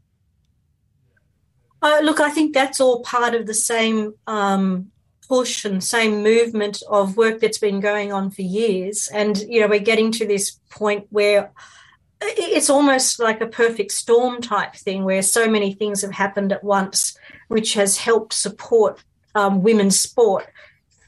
Uh, 1.83 2.01
look, 2.03 2.21
I 2.21 2.31
think 2.31 2.53
that's 2.53 2.81
all 2.81 3.03
part 3.03 3.35
of 3.35 3.47
the 3.47 3.55
same 3.55 4.15
um, 4.27 4.91
push 5.29 5.65
and 5.65 5.83
same 5.83 6.23
movement 6.23 6.83
of 6.89 7.17
work 7.17 7.41
that's 7.41 7.59
been 7.59 7.81
going 7.81 8.13
on 8.13 8.31
for 8.31 8.43
years. 8.43 9.09
And, 9.15 9.39
you 9.39 9.61
know, 9.61 9.69
we're 9.69 9.79
getting 9.81 10.13
to 10.13 10.27
this 10.27 10.59
point 10.71 11.07
where 11.11 11.53
it's 12.21 12.69
almost 12.69 13.19
like 13.19 13.41
a 13.41 13.47
perfect 13.47 13.93
storm 13.93 14.43
type 14.43 14.75
thing 14.75 15.05
where 15.05 15.23
so 15.23 15.49
many 15.49 15.73
things 15.73 16.03
have 16.03 16.11
happened 16.11 16.53
at 16.53 16.63
once, 16.63 17.17
which 17.49 17.75
has 17.75 17.97
helped 17.97 18.35
support 18.35 19.03
um, 19.35 19.63
women's 19.63 19.99
sport 19.99 20.47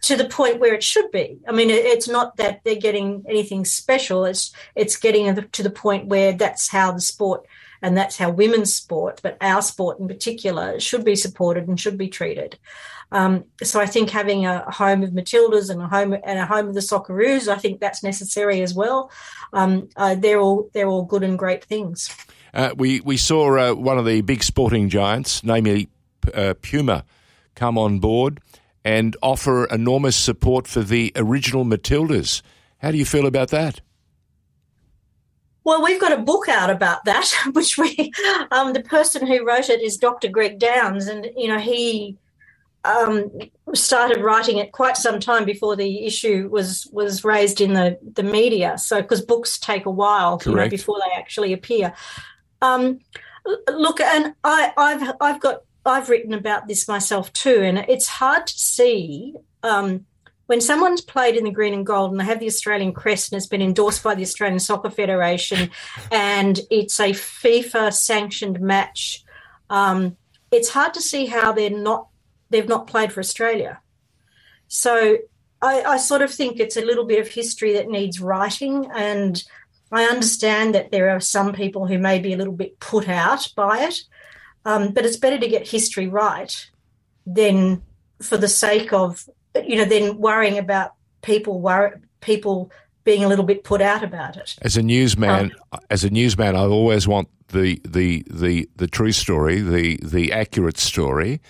to 0.03 0.17
the 0.17 0.29
point 0.29 0.59
where 0.59 0.75
it 0.75 0.83
should 0.83 1.11
be. 1.11 1.39
I 1.49 1.53
mean, 1.53 1.71
it's 1.71 2.09
not 2.09 2.37
that 2.37 2.63
they're 2.65 2.75
getting 2.75 3.25
anything 3.29 3.65
special. 3.65 4.25
It's 4.25 4.53
it's 4.75 4.97
getting 4.97 5.35
to 5.35 5.63
the 5.63 5.71
point 5.71 6.07
where 6.07 6.33
that's 6.33 6.69
how 6.69 6.93
the 6.93 7.01
sport 7.01 7.47
and 7.83 7.97
that's 7.97 8.17
how 8.17 8.31
women's 8.31 8.73
sport, 8.73 9.21
but 9.23 9.37
our 9.41 9.61
sport 9.61 9.99
in 9.99 10.07
particular, 10.07 10.79
should 10.79 11.05
be 11.05 11.17
supported 11.17 11.67
and 11.67 11.79
should 11.79 11.99
be 11.99 12.09
treated. 12.09 12.57
Um, 13.11 13.45
so 13.63 13.81
I 13.81 13.87
think 13.87 14.09
having 14.09 14.47
a 14.47 14.71
home 14.71 15.03
of 15.03 15.11
Matildas 15.11 15.69
and 15.69 15.83
a 15.83 15.89
home 15.89 16.15
and 16.25 16.39
a 16.39 16.47
home 16.47 16.69
of 16.69 16.75
the 16.75 16.81
Socceroos, 16.81 17.49
I 17.49 17.57
think 17.57 17.81
that's 17.81 18.03
necessary 18.03 18.63
as 18.63 18.73
well. 18.73 19.11
Um, 19.53 19.89
uh, 19.97 20.15
they're 20.15 20.41
all 20.41 20.71
they're 20.73 20.89
all 20.89 21.05
good 21.05 21.23
and 21.23 21.39
great 21.39 21.65
things. 21.65 22.09
Uh, 22.55 22.71
we 22.77 23.01
we 23.01 23.17
saw 23.17 23.57
uh, 23.59 23.75
one 23.75 23.99
of 23.99 24.07
the 24.07 24.21
big 24.23 24.43
sporting 24.43 24.89
giants, 24.89 25.45
namely 25.45 25.89
uh, 26.33 26.55
Puma, 26.63 27.05
come 27.55 27.77
on 27.77 27.99
board 27.99 28.41
and 28.85 29.17
offer 29.23 29.65
enormous 29.67 30.17
support 30.17 30.67
for 30.67 30.83
the 30.83 31.13
original 31.17 31.65
Matildas. 31.65 32.43
How 32.79 32.91
do 32.91 32.99
you 32.99 33.05
feel 33.05 33.27
about 33.27 33.49
that? 33.51 33.81
Well, 35.65 35.83
we've 35.83 36.01
got 36.01 36.13
a 36.13 36.23
book 36.23 36.49
out 36.49 36.71
about 36.71 37.05
that, 37.05 37.31
which 37.53 37.79
we, 37.79 38.13
um, 38.51 38.73
the 38.73 38.83
person 38.83 39.27
who 39.27 39.47
wrote 39.47 39.69
it 39.69 39.81
is 39.81 39.97
Dr. 39.97 40.29
Greg 40.29 40.59
Downes, 40.59 41.07
and 41.07 41.31
you 41.37 41.49
know 41.49 41.59
he 41.59 42.17
um, 42.85 43.31
started 43.75 44.23
writing 44.23 44.59
it 44.59 44.73
quite 44.73 44.97
some 44.97 45.21
time 45.21 45.45
before 45.45 45.77
the 45.77 46.05
issue 46.05 46.49
was 46.51 46.89
was 46.93 47.25
raised 47.25 47.61
in 47.61 47.75
the 47.75 47.99
the 48.15 48.25
media. 48.25 48.77
So 48.79 49.01
because 49.01 49.23
books 49.23 49.59
take 49.59 49.87
a 49.87 49.91
while 49.91 50.41
you 50.45 50.55
know, 50.55 50.69
before 50.69 50.99
they 50.99 51.15
actually 51.17 51.53
appear. 51.53 51.95
Um, 52.61 53.01
look, 53.69 54.01
and 54.01 54.35
I, 54.43 54.73
I've 54.77 55.13
I've 55.21 55.41
got 55.41 55.63
I've 55.85 56.09
written 56.09 56.33
about 56.33 56.69
this 56.69 56.87
myself 56.87 57.33
too, 57.33 57.63
and 57.63 57.79
it's 57.89 58.07
hard 58.07 58.47
to 58.47 58.59
see. 58.59 59.35
Um, 59.63 60.07
when 60.47 60.61
someone's 60.61 61.01
played 61.01 61.37
in 61.37 61.45
the 61.45 61.51
green 61.51 61.73
and 61.73 61.87
gold 61.87 62.11
and 62.11 62.21
they 62.21 62.25
have 62.25 62.41
the 62.41 62.47
Australian 62.47 62.93
crest 62.93 63.33
and 63.33 63.39
it's 63.39 63.47
been 63.47 63.63
endorsed 63.63 64.03
by 64.03 64.15
the 64.15 64.23
Australian 64.23 64.59
Soccer 64.59 64.91
Federation 64.91 65.71
and 66.11 66.61
it's 66.71 67.01
a 67.01 67.11
FIFA 67.11 67.93
sanctioned 67.93 68.61
match, 68.61 69.25
um, 69.71 70.17
it's 70.51 70.69
hard 70.69 70.93
to 70.95 71.01
see 71.01 71.27
how 71.27 71.53
they're 71.53 71.71
not 71.71 72.09
they've 72.51 72.69
not 72.69 72.87
played 72.87 73.13
for 73.13 73.21
Australia. 73.21 73.81
So 74.69 75.19
I, 75.63 75.83
I, 75.83 75.97
sort 75.97 76.23
of 76.23 76.33
think 76.33 76.59
it's 76.59 76.77
a 76.77 76.85
little 76.85 77.05
bit 77.05 77.21
of 77.21 77.29
history 77.29 77.73
that 77.75 77.89
needs 77.89 78.21
writing. 78.21 78.91
And 78.95 79.43
I 79.91 80.05
understand 80.05 80.75
that 80.75 80.91
there 80.91 81.11
are 81.11 81.21
some 81.21 81.53
people 81.53 81.87
who 81.87 81.99
may 81.99 82.19
be 82.19 82.33
a 82.33 82.37
little 82.37 82.53
bit 82.53 82.79
put 82.79 83.09
out 83.09 83.49
by 83.57 83.85
it. 83.85 84.03
Um, 84.65 84.93
but 84.93 85.05
it's 85.05 85.17
better 85.17 85.39
to 85.39 85.49
get 85.49 85.69
history 85.69 86.09
right 86.09 86.71
than 87.27 87.83
for 88.21 88.37
the 88.37 88.49
sake 88.49 88.93
of, 88.93 89.29
you 89.67 89.77
know, 89.77 89.85
then 89.85 90.19
worrying 90.19 90.59
about 90.59 90.93
people 91.23 91.61
worry, 91.61 91.93
people 92.21 92.71
being 93.05 93.25
a 93.25 93.29
little 93.29 93.45
bit 93.45 93.65
put 93.65 93.83
out 93.83 94.05
about 94.05 94.37
it. 94.37 94.57
As 94.63 94.77
a 94.77 94.83
newsman, 94.83 95.53
um, 95.73 95.81
as 95.91 96.05
a 96.05 96.11
newsman, 96.11 96.55
I 96.55 96.61
always 96.61 97.09
want 97.09 97.29
the 97.49 97.81
the 97.85 98.25
the 98.31 98.69
the 98.77 98.87
true 98.87 99.13
story, 99.13 99.61
the 99.61 99.99
the 100.03 100.33
accurate 100.33 100.79
story 100.79 101.41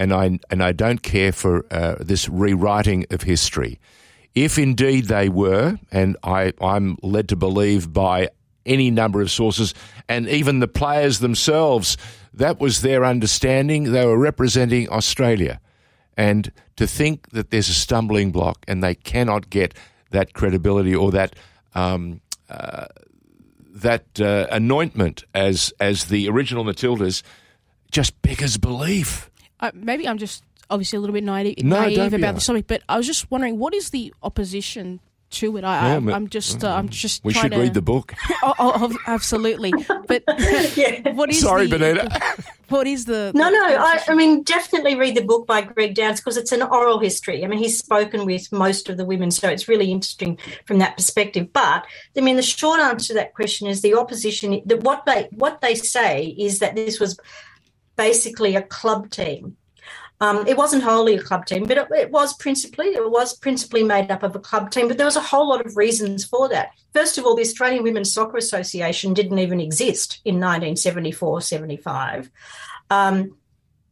and 0.00 0.14
I 0.14 0.38
and 0.50 0.62
I 0.62 0.72
don't 0.72 1.02
care 1.02 1.30
for 1.30 1.66
uh, 1.70 1.96
this 2.00 2.28
rewriting 2.28 3.04
of 3.10 3.22
history. 3.22 3.78
If 4.34 4.58
indeed 4.58 5.06
they 5.06 5.28
were, 5.28 5.78
and 5.92 6.16
I, 6.22 6.52
I'm 6.60 6.96
led 7.02 7.28
to 7.28 7.36
believe 7.36 7.92
by 7.92 8.30
any 8.66 8.90
number 8.90 9.20
of 9.20 9.30
sources, 9.30 9.74
and 10.08 10.28
even 10.28 10.60
the 10.60 10.68
players 10.68 11.18
themselves, 11.18 11.96
that 12.34 12.60
was 12.60 12.82
their 12.82 13.04
understanding. 13.04 13.92
They 13.92 14.06
were 14.06 14.18
representing 14.18 14.88
Australia. 14.90 15.60
And 16.16 16.52
to 16.76 16.86
think 16.86 17.30
that 17.30 17.50
there's 17.50 17.68
a 17.68 17.74
stumbling 17.74 18.30
block 18.30 18.64
and 18.68 18.82
they 18.82 18.94
cannot 18.94 19.48
get 19.48 19.74
that 20.10 20.34
credibility 20.34 20.94
or 20.94 21.10
that 21.12 21.34
um, 21.74 22.20
uh, 22.48 22.86
that 23.70 24.20
uh, 24.20 24.46
anointment 24.50 25.24
as 25.34 25.72
as 25.80 26.06
the 26.06 26.28
original 26.28 26.64
Matildas 26.64 27.22
just 27.90 28.20
beggars 28.22 28.56
belief 28.56 29.30
uh, 29.60 29.70
maybe 29.74 30.08
I'm 30.08 30.18
just 30.18 30.42
obviously 30.68 30.96
a 30.96 31.00
little 31.00 31.14
bit 31.14 31.24
naive, 31.24 31.62
no, 31.62 31.80
naive 31.80 32.14
about 32.14 32.36
the 32.36 32.40
topic, 32.40 32.66
but 32.66 32.82
I 32.88 32.96
was 32.96 33.06
just 33.06 33.30
wondering 33.30 33.58
what 33.58 33.74
is 33.74 33.90
the 33.90 34.12
opposition 34.22 35.00
to 35.30 35.56
it. 35.56 35.64
I, 35.64 35.98
yeah, 35.98 36.14
am 36.14 36.28
just, 36.28 36.64
uh, 36.64 36.74
I'm 36.74 36.88
just. 36.88 37.24
We 37.24 37.32
should 37.32 37.52
to, 37.52 37.58
read 37.58 37.74
the 37.74 37.82
book. 37.82 38.14
oh, 38.42 38.54
oh, 38.58 38.98
absolutely, 39.06 39.72
but 40.06 40.22
yeah. 40.76 41.12
what 41.14 41.30
is? 41.30 41.40
Sorry, 41.40 41.66
the, 41.66 41.78
Bonita. 41.78 42.44
What 42.68 42.86
is 42.86 43.04
the? 43.04 43.32
No, 43.34 43.48
no. 43.48 43.64
I, 43.64 44.00
I, 44.08 44.14
mean, 44.14 44.42
definitely 44.42 44.94
read 44.96 45.16
the 45.16 45.24
book 45.24 45.46
by 45.46 45.62
Greg 45.62 45.94
Downes 45.94 46.20
because 46.20 46.36
it's 46.36 46.52
an 46.52 46.62
oral 46.62 46.98
history. 46.98 47.44
I 47.44 47.48
mean, 47.48 47.58
he's 47.58 47.78
spoken 47.78 48.26
with 48.26 48.50
most 48.52 48.88
of 48.88 48.96
the 48.96 49.04
women, 49.04 49.30
so 49.30 49.48
it's 49.48 49.68
really 49.68 49.90
interesting 49.90 50.38
from 50.66 50.78
that 50.78 50.96
perspective. 50.96 51.52
But 51.52 51.84
I 52.16 52.20
mean, 52.20 52.36
the 52.36 52.42
short 52.42 52.80
answer 52.80 53.08
to 53.08 53.14
that 53.14 53.34
question 53.34 53.66
is 53.68 53.82
the 53.82 53.94
opposition. 53.94 54.62
That 54.66 54.82
what 54.82 55.04
they 55.06 55.28
what 55.32 55.60
they 55.60 55.74
say 55.74 56.26
is 56.38 56.58
that 56.58 56.74
this 56.74 57.00
was 57.00 57.18
basically 57.96 58.56
a 58.56 58.62
club 58.62 59.10
team. 59.10 59.56
Um, 60.22 60.46
it 60.46 60.56
wasn't 60.56 60.82
wholly 60.82 61.14
a 61.14 61.22
club 61.22 61.46
team, 61.46 61.64
but 61.64 61.78
it, 61.78 61.88
it, 61.92 62.10
was 62.10 62.34
principally 62.34 62.88
it 62.88 63.10
was 63.10 63.34
principally 63.34 63.82
made 63.82 64.10
up 64.10 64.22
of 64.22 64.36
a 64.36 64.38
club 64.38 64.70
team. 64.70 64.86
But 64.86 64.98
there 64.98 65.06
was 65.06 65.16
a 65.16 65.20
whole 65.20 65.48
lot 65.48 65.64
of 65.64 65.78
reasons 65.78 66.26
for 66.26 66.46
that. 66.50 66.72
First 66.92 67.16
of 67.16 67.24
all, 67.24 67.34
the 67.34 67.42
Australian 67.42 67.82
Women's 67.82 68.12
Soccer 68.12 68.36
Association 68.36 69.14
didn't 69.14 69.38
even 69.38 69.60
exist 69.60 70.20
in 70.26 70.36
1974-75 70.36 72.28
um, 72.90 73.34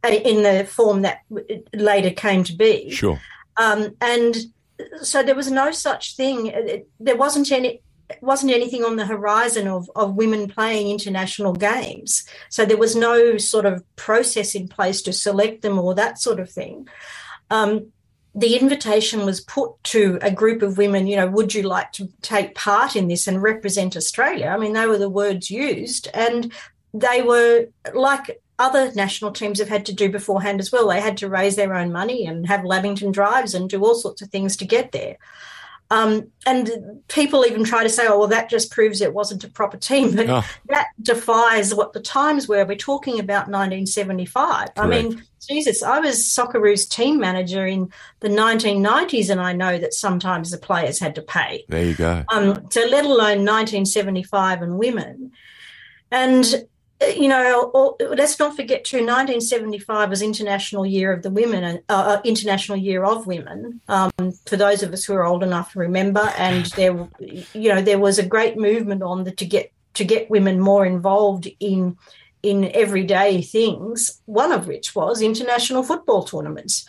in 0.03 0.43
the 0.43 0.67
form 0.69 1.01
that 1.01 1.21
later 1.73 2.11
came 2.11 2.43
to 2.43 2.55
be. 2.55 2.91
Sure. 2.91 3.19
Um, 3.57 3.95
and 3.99 4.37
so 5.01 5.23
there 5.23 5.35
was 5.35 5.49
no 5.49 5.71
such 5.71 6.15
thing. 6.15 6.85
There 6.99 7.17
wasn't 7.17 7.51
any 7.51 7.81
wasn't 8.21 8.51
anything 8.51 8.83
on 8.83 8.95
the 8.95 9.05
horizon 9.05 9.67
of, 9.67 9.89
of 9.95 10.15
women 10.15 10.47
playing 10.47 10.89
international 10.89 11.53
games. 11.53 12.25
So 12.49 12.65
there 12.65 12.77
was 12.77 12.95
no 12.95 13.37
sort 13.37 13.65
of 13.65 13.83
process 13.95 14.55
in 14.55 14.67
place 14.67 15.01
to 15.03 15.13
select 15.13 15.61
them 15.61 15.77
or 15.77 15.93
that 15.95 16.19
sort 16.19 16.39
of 16.39 16.49
thing. 16.49 16.87
Um, 17.49 17.91
the 18.35 18.57
invitation 18.57 19.25
was 19.25 19.41
put 19.41 19.71
to 19.85 20.19
a 20.21 20.31
group 20.31 20.61
of 20.61 20.77
women, 20.77 21.07
you 21.07 21.15
know, 21.15 21.27
would 21.27 21.53
you 21.53 21.63
like 21.63 21.91
to 21.93 22.09
take 22.21 22.55
part 22.55 22.95
in 22.95 23.07
this 23.07 23.27
and 23.27 23.41
represent 23.41 23.97
Australia? 23.97 24.47
I 24.47 24.57
mean, 24.57 24.73
they 24.73 24.87
were 24.87 24.99
the 24.99 25.09
words 25.09 25.49
used, 25.49 26.07
and 26.13 26.51
they 26.93 27.21
were 27.21 27.67
like 27.93 28.41
other 28.59 28.91
national 28.93 29.31
teams 29.31 29.59
have 29.59 29.69
had 29.69 29.85
to 29.87 29.93
do 29.93 30.09
beforehand 30.09 30.59
as 30.59 30.71
well. 30.71 30.89
They 30.89 31.01
had 31.01 31.17
to 31.17 31.29
raise 31.29 31.55
their 31.55 31.73
own 31.73 31.91
money 31.91 32.25
and 32.25 32.47
have 32.47 32.65
Lamington 32.65 33.11
drives 33.11 33.55
and 33.55 33.69
do 33.69 33.83
all 33.83 33.95
sorts 33.95 34.21
of 34.21 34.29
things 34.29 34.57
to 34.57 34.65
get 34.65 34.91
there. 34.91 35.17
Um, 35.91 36.27
and 36.45 37.01
people 37.07 37.45
even 37.45 37.63
try 37.63 37.81
to 37.81 37.89
say, 37.89 38.05
oh, 38.07 38.19
well, 38.19 38.27
that 38.27 38.49
just 38.49 38.71
proves 38.71 39.01
it 39.01 39.13
wasn't 39.13 39.43
a 39.43 39.49
proper 39.49 39.77
team. 39.77 40.15
But 40.15 40.29
oh. 40.29 40.45
that 40.67 40.87
defies 41.01 41.73
what 41.73 41.93
the 41.93 41.99
times 41.99 42.47
were. 42.47 42.63
We're 42.65 42.75
talking 42.75 43.19
about 43.19 43.49
1975. 43.49 44.75
Correct. 44.75 44.79
I 44.79 44.87
mean, 44.87 45.23
Jesus, 45.47 45.81
I 45.81 45.99
was 45.99 46.17
Socceroos 46.17 46.87
team 46.87 47.19
manager 47.19 47.65
in 47.65 47.91
the 48.19 48.29
1990s, 48.29 49.29
and 49.29 49.41
I 49.41 49.53
know 49.53 49.79
that 49.79 49.93
sometimes 49.93 50.51
the 50.51 50.57
players 50.57 50.99
had 50.99 51.15
to 51.15 51.21
pay. 51.21 51.65
There 51.69 51.85
you 51.85 51.95
go. 51.95 52.23
Um, 52.29 52.67
so, 52.69 52.81
let 52.81 53.05
alone 53.05 53.45
1975 53.45 54.61
and 54.61 54.77
women. 54.77 55.31
And 56.11 56.67
you 57.01 57.29
know, 57.29 57.95
let's 57.99 58.37
not 58.39 58.55
forget 58.55 58.83
too. 58.83 58.97
1975 58.97 60.09
was 60.09 60.21
International 60.21 60.85
Year 60.85 61.13
of 61.13 61.23
the 61.23 61.29
Women, 61.29 61.81
uh, 61.87 61.93
uh, 61.93 62.21
International 62.25 62.77
Year 62.77 63.05
of 63.05 63.25
Women. 63.25 63.79
Um, 63.87 64.11
for 64.45 64.57
those 64.57 64.83
of 64.83 64.91
us 64.91 65.05
who 65.05 65.13
are 65.13 65.25
old 65.25 65.43
enough 65.43 65.73
to 65.73 65.79
remember, 65.79 66.31
and 66.37 66.65
there, 66.67 67.07
you 67.19 67.73
know, 67.73 67.81
there 67.81 67.99
was 67.99 68.19
a 68.19 68.25
great 68.25 68.57
movement 68.57 69.01
on 69.01 69.23
the, 69.23 69.31
to 69.31 69.45
get 69.45 69.71
to 69.93 70.03
get 70.03 70.29
women 70.29 70.59
more 70.59 70.85
involved 70.85 71.47
in 71.59 71.97
in 72.43 72.69
everyday 72.73 73.41
things. 73.41 74.21
One 74.25 74.51
of 74.51 74.67
which 74.67 74.93
was 74.93 75.21
international 75.21 75.83
football 75.83 76.23
tournaments, 76.23 76.85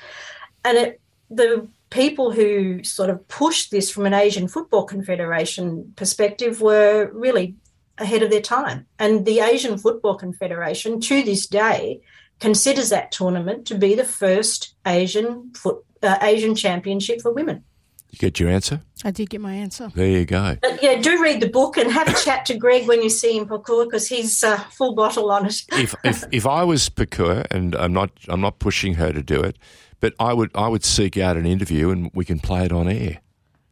and 0.65 0.77
it, 0.77 1.01
the 1.31 1.69
people 1.91 2.33
who 2.33 2.83
sort 2.83 3.11
of 3.11 3.27
pushed 3.29 3.71
this 3.71 3.91
from 3.91 4.07
an 4.07 4.15
Asian 4.15 4.49
Football 4.49 4.85
Confederation 4.85 5.93
perspective 5.97 6.61
were 6.61 7.11
really 7.13 7.55
ahead 8.01 8.23
of 8.23 8.31
their 8.31 8.41
time. 8.41 8.87
And 8.99 9.25
the 9.25 9.41
Asian 9.41 9.79
Football 9.79 10.17
Confederation, 10.17 11.01
to 11.03 11.23
this 11.23 11.47
day, 11.47 12.01
considers 12.41 12.89
that 12.89 13.13
tournament 13.13 13.67
to 13.67 13.77
be 13.77 13.95
the 13.95 14.05
first 14.05 14.75
Asian 14.87 15.53
foot 15.55 15.85
uh, 16.03 16.17
Asian 16.23 16.55
championship 16.55 17.21
for 17.21 17.33
women. 17.33 17.63
You 18.11 18.19
get 18.19 18.41
your 18.41 18.49
answer? 18.49 18.81
I 19.05 19.13
did 19.13 19.31
get 19.31 19.41
my 19.41 19.55
answer. 19.55 19.93
There 19.95 20.07
you 20.09 20.25
go. 20.25 20.57
But 20.61 20.83
yeah, 20.83 20.97
do 20.97 21.23
read 21.23 21.41
the 21.41 21.49
book 21.49 21.77
and 21.77 21.93
have 21.93 22.09
a 22.09 22.15
chat 22.25 22.45
to 22.47 22.57
Greg 22.57 22.89
when 22.89 23.03
you 23.03 23.09
see 23.09 23.37
him, 23.37 23.47
Pokuah, 23.47 23.85
because 23.85 24.09
he's 24.09 24.43
uh, 24.43 24.59
full 24.71 24.97
bottle 24.97 25.31
on 25.31 25.47
it. 25.47 25.63
if, 25.73 25.95
if 26.03 26.25
if 26.33 26.47
I 26.47 26.65
was 26.65 26.89
Pokuah, 26.89 27.47
and 27.53 27.77
I'm 27.77 27.93
not 27.93 28.11
I'm 28.29 28.41
not 28.41 28.59
pushing 28.59 28.95
her 28.95 29.13
to 29.13 29.23
do 29.23 29.41
it, 29.41 29.57
but 30.01 30.15
I 30.19 30.33
would 30.33 30.51
I 30.57 30.67
would 30.67 30.85
seek 30.85 31.17
out 31.17 31.37
an 31.37 31.47
interview 31.47 31.91
and 31.91 32.11
we 32.13 32.25
can 32.25 32.41
play 32.41 32.65
it 32.65 32.73
on 32.73 32.89
air. 32.89 33.21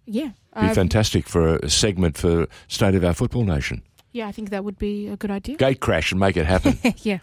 Yeah. 0.07 0.31
Be 0.61 0.75
fantastic 0.75 1.29
for 1.29 1.57
a 1.57 1.71
segment 1.71 2.19
for 2.19 2.49
State 2.67 2.97
of 2.97 3.05
Our 3.05 3.15
Football 3.15 3.45
Nation. 3.45 3.83
Yeah, 4.13 4.27
I 4.27 4.33
think 4.33 4.51
that 4.51 4.65
would 4.65 4.79
be 4.79 5.07
a 5.09 5.17
good 5.17 5.31
idea. 5.31 5.57
Gate 5.57 5.81
crash 5.81 6.13
and 6.13 6.21
make 6.21 6.37
it 6.37 6.47
happen. 6.47 6.79
yeah. 7.03 7.19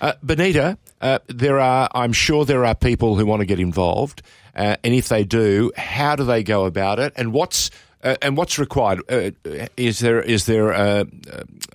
Uh, 0.00 0.12
Bonita, 0.22 0.78
uh, 1.00 1.18
there 1.26 1.58
are, 1.60 1.88
I'm 1.92 2.12
sure 2.12 2.44
there 2.44 2.64
are 2.64 2.74
people 2.74 3.16
who 3.16 3.26
want 3.26 3.40
to 3.40 3.46
get 3.46 3.60
involved, 3.60 4.22
uh, 4.54 4.76
and 4.84 4.94
if 4.94 5.08
they 5.08 5.24
do, 5.24 5.72
how 5.76 6.16
do 6.16 6.24
they 6.24 6.42
go 6.42 6.64
about 6.64 6.98
it, 6.98 7.12
and 7.16 7.32
what's 7.32 7.70
uh, 8.02 8.16
and 8.22 8.36
what's 8.36 8.58
required? 8.58 9.02
Uh, 9.10 9.30
is 9.76 9.98
there 9.98 10.22
is 10.22 10.46
there 10.46 10.70
a, 10.70 11.06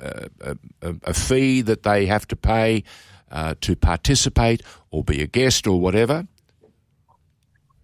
a, 0.02 0.58
a, 0.82 0.95
a 1.04 1.13
fee 1.13 1.62
that 1.62 1.84
they 1.84 2.06
have 2.06 2.28
to 2.30 2.36
pay 2.36 2.84
uh, 3.32 3.56
to 3.62 3.76
participate 3.76 4.62
or 4.91 5.04
be 5.04 5.21
a 5.21 5.28
guest 5.28 5.67
or 5.67 5.80
whatever? 5.80 6.28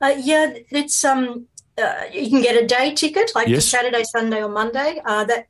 Uh, 0.02 0.16
yeah, 0.18 0.54
it's 0.70 1.04
um, 1.04 1.46
uh, 1.78 2.04
you 2.14 2.30
can 2.30 2.42
get 2.42 2.62
a 2.62 2.66
day 2.66 2.94
ticket, 2.94 3.32
like 3.36 3.48
Yes. 3.48 3.66
Saturday, 3.66 4.04
Sunday, 4.04 4.42
or 4.42 4.50
Monday. 4.50 5.02
Uh, 5.06 5.26
that 5.26 5.48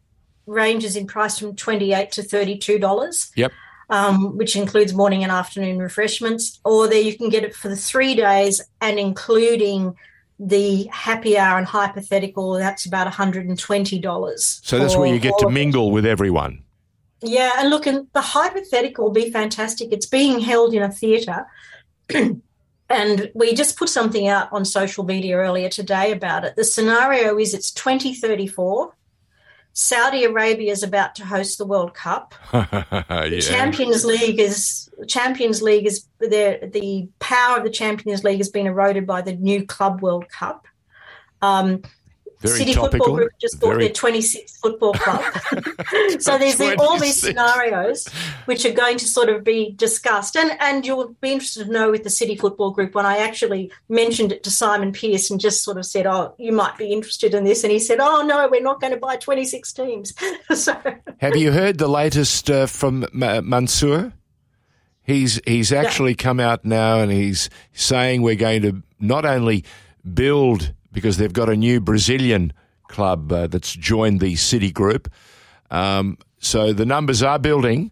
ranges 0.49 0.95
in 0.95 1.07
price 1.07 1.39
from 1.39 1.55
twenty 1.55 1.93
eight 1.93 2.12
to 2.13 2.23
thirty 2.23 2.57
two 2.57 2.79
dollars. 2.79 3.31
Yep. 3.35 3.51
Um, 3.91 4.38
which 4.38 4.55
includes 4.55 4.93
morning 4.93 5.23
and 5.23 5.31
afternoon 5.31 5.79
refreshments, 5.79 6.59
or 6.63 6.88
there 6.88 7.01
you 7.01 7.17
can 7.17 7.29
get 7.29 7.43
it 7.43 7.55
for 7.55 7.69
the 7.69 7.75
three 7.75 8.13
days 8.13 8.62
and 8.81 8.99
including 8.99 9.95
the 10.39 10.83
happy 10.91 11.39
hour 11.39 11.57
and 11.57 11.65
hypothetical. 11.65 12.53
That's 12.53 12.85
about 12.85 13.05
one 13.05 13.13
hundred 13.13 13.47
and 13.47 13.57
twenty 13.57 13.99
dollars. 13.99 14.62
So 14.63 14.77
that's 14.77 14.95
where 14.95 15.12
you 15.12 15.19
get 15.19 15.33
to 15.39 15.49
mingle 15.49 15.91
with 15.91 16.05
everyone. 16.05 16.63
Yeah, 17.21 17.51
and 17.57 17.69
look, 17.69 17.85
and 17.85 18.07
the 18.13 18.21
hypothetical 18.21 19.05
will 19.05 19.12
be 19.12 19.31
fantastic. 19.31 19.91
It's 19.91 20.05
being 20.05 20.39
held 20.39 20.73
in 20.73 20.83
a 20.83 20.91
theatre. 20.91 21.47
and 22.89 23.31
we 23.33 23.53
just 23.53 23.77
put 23.77 23.89
something 23.89 24.27
out 24.27 24.51
on 24.51 24.65
social 24.65 25.03
media 25.03 25.38
earlier 25.38 25.69
today 25.69 26.12
about 26.12 26.45
it. 26.45 26.55
The 26.55 26.63
scenario 26.63 27.38
is 27.38 27.53
it's 27.53 27.71
2034. 27.71 28.93
Saudi 29.81 30.25
Arabia 30.25 30.73
is 30.73 30.83
about 30.83 31.15
to 31.15 31.25
host 31.25 31.57
the 31.57 31.63
World 31.63 31.93
Cup. 31.93 32.35
yeah. 32.53 33.39
Champions 33.39 34.03
League 34.03 34.37
is 34.37 34.89
Champions 35.07 35.61
League 35.61 35.85
is 35.85 36.05
the 36.19 36.69
the 36.73 37.07
power 37.19 37.59
of 37.59 37.63
the 37.63 37.69
Champions 37.69 38.25
League 38.25 38.39
has 38.39 38.49
been 38.49 38.67
eroded 38.67 39.07
by 39.07 39.21
the 39.21 39.37
new 39.37 39.65
Club 39.65 40.01
World 40.01 40.27
Cup. 40.27 40.67
Um, 41.41 41.83
Very 42.39 42.58
City 42.60 42.73
topical. 42.73 42.99
Football 42.99 43.15
Group 43.15 43.32
just 43.38 43.60
bought 43.60 43.69
Very- 43.71 43.88
their 43.88 43.93
26th 43.93 44.60
football 44.60 44.93
club. 44.93 45.21
so 46.21 46.38
there's 46.38 46.56
the, 46.56 46.78
all 46.80 46.97
these 46.97 47.19
scenarios 47.19 48.08
which 48.45 48.65
are 48.65 48.71
going 48.71 48.97
to 48.97 49.06
sort 49.06 49.28
of 49.28 49.43
be 49.43 49.73
discussed. 49.73 50.38
And 50.38 50.52
and 50.62 50.86
you'll 50.86 51.10
be 51.19 51.34
interested 51.34 51.65
to 51.65 51.71
know 51.71 51.91
with 51.91 52.04
the 52.04 52.10
City 52.10 52.38
Football 52.38 52.71
Group 52.71 52.95
when 52.95 53.06
I 53.06 53.17
actually 53.17 53.71
mentioned 53.89 54.32
it 54.32 54.43
to 54.43 54.52
Simon 54.52 54.93
Pearce 54.93 55.30
and 55.30 55.39
just 55.39 55.63
sort 55.63 55.78
of 55.78 55.86
said, 55.86 56.08
Oh, 56.08 56.34
you 56.38 56.54
might 56.54 56.78
be 56.78 56.93
interested 56.93 57.34
in 57.34 57.43
this. 57.43 57.63
And 57.63 57.71
he 57.73 57.80
said, 57.80 57.99
Oh, 57.99 58.21
no, 58.21 58.47
we're 58.49 58.62
not 58.62 58.80
going 58.80 58.93
to 58.93 58.99
buy 58.99 59.17
26 59.17 59.73
teams. 59.73 60.13
so 60.56 60.75
Have 61.17 61.36
you 61.36 61.52
heard 61.52 61.78
the 61.78 61.89
latest 61.89 62.49
uh, 62.49 62.67
from 62.67 63.06
Ma- 63.12 63.41
Mansour? 63.41 64.13
He's 65.04 65.41
he's 65.45 65.73
actually 65.73 66.15
come 66.15 66.39
out 66.39 66.63
now 66.63 66.99
and 66.99 67.12
he's 67.12 67.49
saying 67.73 68.21
we're 68.21 68.36
going 68.36 68.62
to 68.62 68.84
not 68.99 69.25
only 69.25 69.65
build 70.13 70.73
because 70.91 71.17
they've 71.17 71.34
got 71.34 71.49
a 71.49 71.56
new 71.56 71.80
Brazilian 71.80 72.54
club 72.88 73.32
uh, 73.32 73.47
that's 73.47 73.73
joined 73.73 74.19
the 74.19 74.36
City 74.36 74.71
Group. 74.71 75.10
Um, 75.71 76.17
so 76.39 76.73
the 76.73 76.86
numbers 76.86 77.21
are 77.21 77.38
building, 77.39 77.91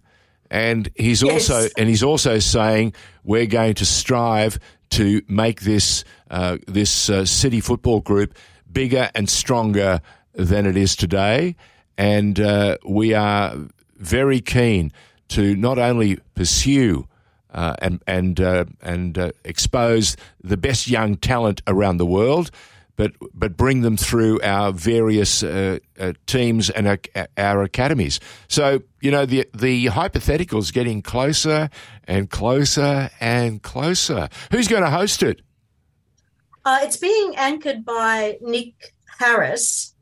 and 0.50 0.90
he's 0.96 1.22
Yes. 1.22 1.50
also 1.50 1.70
and 1.78 1.90
he's 1.90 2.04
also 2.04 2.40
saying 2.40 2.94
we're 3.24 3.46
going 3.46 3.76
to 3.76 3.86
strive 3.86 4.60
to 4.92 5.22
make 5.28 5.62
this 5.62 6.04
uh, 6.32 6.58
this 6.68 7.10
uh, 7.10 7.26
City 7.26 7.60
Football 7.62 8.00
Group 8.02 8.36
bigger 8.72 9.10
and 9.14 9.30
stronger 9.30 10.02
than 10.34 10.66
it 10.66 10.78
is 10.78 10.96
today, 10.96 11.56
and 11.98 12.40
uh, 12.40 12.78
we 12.88 13.14
are 13.14 13.56
very 13.98 14.40
keen 14.40 14.92
to 15.30 15.56
not 15.56 15.78
only 15.78 16.18
pursue 16.36 17.06
uh, 17.54 17.76
and 17.80 18.02
and 18.08 18.40
uh, 18.40 18.66
and 18.82 19.18
uh, 19.18 19.32
expose 19.44 20.16
the 20.44 20.58
best 20.58 20.88
young 20.88 21.18
talent 21.18 21.62
around 21.68 21.98
the 21.98 22.06
world, 22.06 22.50
but 22.98 23.14
but 23.34 23.56
bring 23.56 23.82
them 23.82 23.96
through 23.96 24.42
our 24.42 24.74
various 24.74 25.44
uh, 25.44 25.78
uh, 25.98 26.12
teams 26.26 26.70
and 26.70 26.88
our, 26.88 27.00
our 27.38 27.64
academies. 27.64 28.20
So 28.50 28.82
you 29.02 29.12
know 29.12 29.26
the 29.26 29.48
the 29.54 29.86
hypothetical 29.86 30.60
is 30.60 30.72
getting 30.72 31.02
closer 31.02 31.70
and 32.04 32.30
closer 32.30 33.10
and 33.22 33.62
closer. 33.64 34.28
Who's 34.52 34.68
going 34.68 34.84
to 34.84 34.90
host 34.90 35.24
it? 35.24 35.42
Uh, 36.66 36.80
it's 36.82 36.98
being 36.98 37.34
anchored 37.38 37.86
by 37.86 38.38
Nick 38.42 38.94
Harris, 39.20 39.96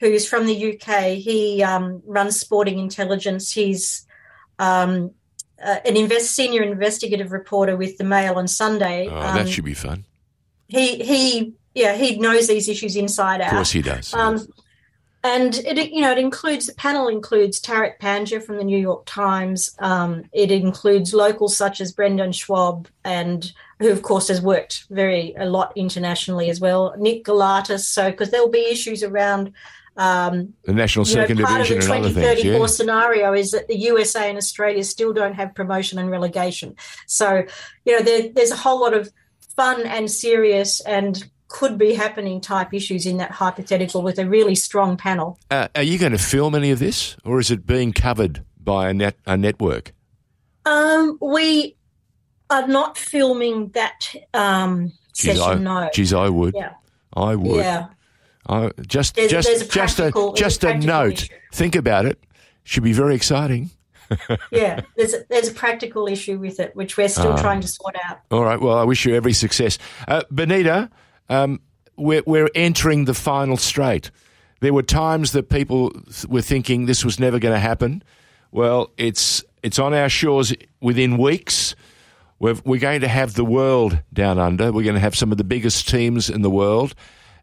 who's 0.00 0.26
from 0.28 0.46
the 0.46 0.72
UK. 0.74 1.12
He 1.12 1.62
um, 1.62 2.02
runs 2.04 2.40
Sporting 2.40 2.80
Intelligence. 2.80 3.52
He's 3.52 4.04
um, 4.58 5.12
uh, 5.64 5.76
an 5.84 5.96
invest, 5.96 6.32
senior 6.32 6.62
investigative 6.62 7.30
reporter 7.30 7.76
with 7.76 7.98
the 7.98 8.04
Mail 8.04 8.34
on 8.34 8.48
Sunday. 8.48 9.06
Oh, 9.08 9.16
Um, 9.16 9.36
that 9.36 9.48
should 9.48 9.64
be 9.64 9.74
fun. 9.74 10.06
he 10.66 10.96
he 11.04 11.54
yeah 11.78 11.96
he 11.96 12.18
knows 12.18 12.48
these 12.48 12.68
issues 12.68 12.96
inside 12.96 13.40
out. 13.40 13.48
Of 13.48 13.54
course, 13.54 13.70
he 13.70 13.82
does. 13.82 14.12
Um, 14.12 14.46
and 15.24 15.56
it 15.56 15.90
you 15.90 16.00
know 16.00 16.12
it 16.12 16.18
includes 16.18 16.66
the 16.66 16.74
panel 16.74 17.08
includes 17.08 17.60
Tariq 17.60 17.98
Panja 17.98 18.42
from 18.42 18.56
the 18.56 18.64
New 18.64 18.78
York 18.78 19.04
Times. 19.06 19.74
Um, 19.78 20.24
it 20.32 20.50
includes 20.50 21.12
locals 21.12 21.56
such 21.56 21.80
as 21.80 21.92
Brendan 21.92 22.32
Schwab 22.32 22.88
and 23.04 23.52
who 23.80 23.90
of 23.90 24.02
course 24.02 24.28
has 24.28 24.40
worked 24.40 24.84
very 24.90 25.34
a 25.36 25.46
lot 25.46 25.72
internationally 25.76 26.50
as 26.50 26.60
well. 26.60 26.94
Nick 26.98 27.24
Galatas. 27.24 27.80
So 27.80 28.10
because 28.10 28.30
there 28.30 28.40
will 28.40 28.50
be 28.50 28.66
issues 28.70 29.02
around. 29.02 29.52
Um, 29.96 30.54
the 30.64 30.72
national 30.72 31.08
you 31.08 31.16
know, 31.16 31.22
second 31.22 31.40
part 31.40 31.54
division 31.58 31.78
of 31.78 31.84
the 31.86 31.94
and 31.94 32.04
other 32.04 32.14
things. 32.14 32.42
2034 32.42 32.60
Yeah. 32.60 32.66
scenario 32.66 33.32
is 33.32 33.50
that 33.50 33.66
the 33.66 33.76
USA 33.90 34.28
and 34.28 34.38
Australia 34.38 34.84
still 34.84 35.12
don't 35.12 35.34
have 35.34 35.56
promotion 35.56 35.98
and 35.98 36.08
relegation. 36.08 36.76
So, 37.08 37.42
you 37.84 37.98
know, 37.98 38.04
there, 38.04 38.28
there's 38.32 38.52
a 38.52 38.56
whole 38.56 38.80
lot 38.80 38.94
of 38.94 39.10
fun 39.56 39.82
and 39.82 40.08
serious 40.08 40.80
and 40.82 41.28
could 41.48 41.78
be 41.78 41.94
happening 41.94 42.40
type 42.40 42.72
issues 42.74 43.06
in 43.06 43.16
that 43.16 43.30
hypothetical 43.30 44.02
with 44.02 44.18
a 44.18 44.26
really 44.28 44.54
strong 44.54 44.96
panel. 44.96 45.38
Uh, 45.50 45.68
are 45.74 45.82
you 45.82 45.98
going 45.98 46.12
to 46.12 46.18
film 46.18 46.54
any 46.54 46.70
of 46.70 46.78
this, 46.78 47.16
or 47.24 47.40
is 47.40 47.50
it 47.50 47.66
being 47.66 47.92
covered 47.92 48.44
by 48.62 48.90
a 48.90 48.94
net 48.94 49.16
a 49.26 49.36
network? 49.36 49.92
Um, 50.66 51.18
we 51.20 51.76
are 52.50 52.66
not 52.68 52.98
filming 52.98 53.68
that 53.70 54.14
um, 54.34 54.92
Geez, 55.14 55.38
session, 55.38 55.66
I, 55.66 55.84
no. 55.84 55.90
geez, 55.92 56.12
I 56.12 56.28
would. 56.28 56.54
Yeah. 56.54 56.72
I 57.14 57.34
would. 57.34 57.56
Yeah. 57.64 57.86
I, 58.48 58.70
just, 58.86 59.14
There's- 59.16 59.30
just, 59.30 59.48
there's 59.48 59.62
a 59.62 59.66
just 59.68 59.98
a, 60.00 60.32
just 60.36 60.64
a 60.64 60.78
note. 60.78 61.12
issue. 61.24 61.34
Think 61.52 61.74
about 61.76 62.06
it. 62.06 62.22
Should 62.64 62.82
be 62.82 62.92
very 62.92 63.14
exciting. 63.14 63.70
Yeah. 64.50 64.80
There's 64.96 65.12
a, 65.12 65.24
there's 65.28 65.48
a 65.48 65.52
practical 65.52 66.06
issue 66.06 66.38
with 66.38 66.60
it, 66.60 66.74
which 66.74 66.96
we're 66.96 67.08
still 67.08 67.32
Ah. 67.32 67.42
trying 67.42 67.60
to 67.60 67.68
sort 67.68 67.94
out. 68.08 68.20
All 68.30 68.42
right. 68.42 68.58
Well, 68.58 68.78
I 68.78 68.84
wish 68.84 69.04
you 69.04 69.14
every 69.14 69.34
success, 69.34 69.76
uh, 70.06 70.22
Bonita. 70.30 70.88
Um, 71.28 71.60
we're 71.96 72.22
we're 72.26 72.50
entering 72.54 73.04
the 73.04 73.14
final 73.14 73.56
straight. 73.56 74.10
There 74.60 74.72
were 74.72 74.82
times 74.82 75.32
that 75.32 75.48
people 75.48 75.92
were 76.28 76.42
thinking 76.42 76.86
this 76.86 77.04
was 77.04 77.20
never 77.20 77.38
going 77.38 77.54
to 77.54 77.60
happen. 77.60 78.02
Well, 78.50 78.90
it's 78.96 79.44
it's 79.62 79.78
on 79.78 79.94
our 79.94 80.08
shores 80.08 80.54
within 80.80 81.18
weeks. 81.18 81.74
We've, 82.40 82.64
we're 82.64 82.80
going 82.80 83.00
to 83.00 83.08
have 83.08 83.34
the 83.34 83.44
world 83.44 84.00
down 84.12 84.38
under. 84.38 84.72
We're 84.72 84.84
going 84.84 84.94
to 84.94 85.00
have 85.00 85.16
some 85.16 85.32
of 85.32 85.38
the 85.38 85.44
biggest 85.44 85.88
teams 85.88 86.30
in 86.30 86.42
the 86.42 86.50
world, 86.50 86.94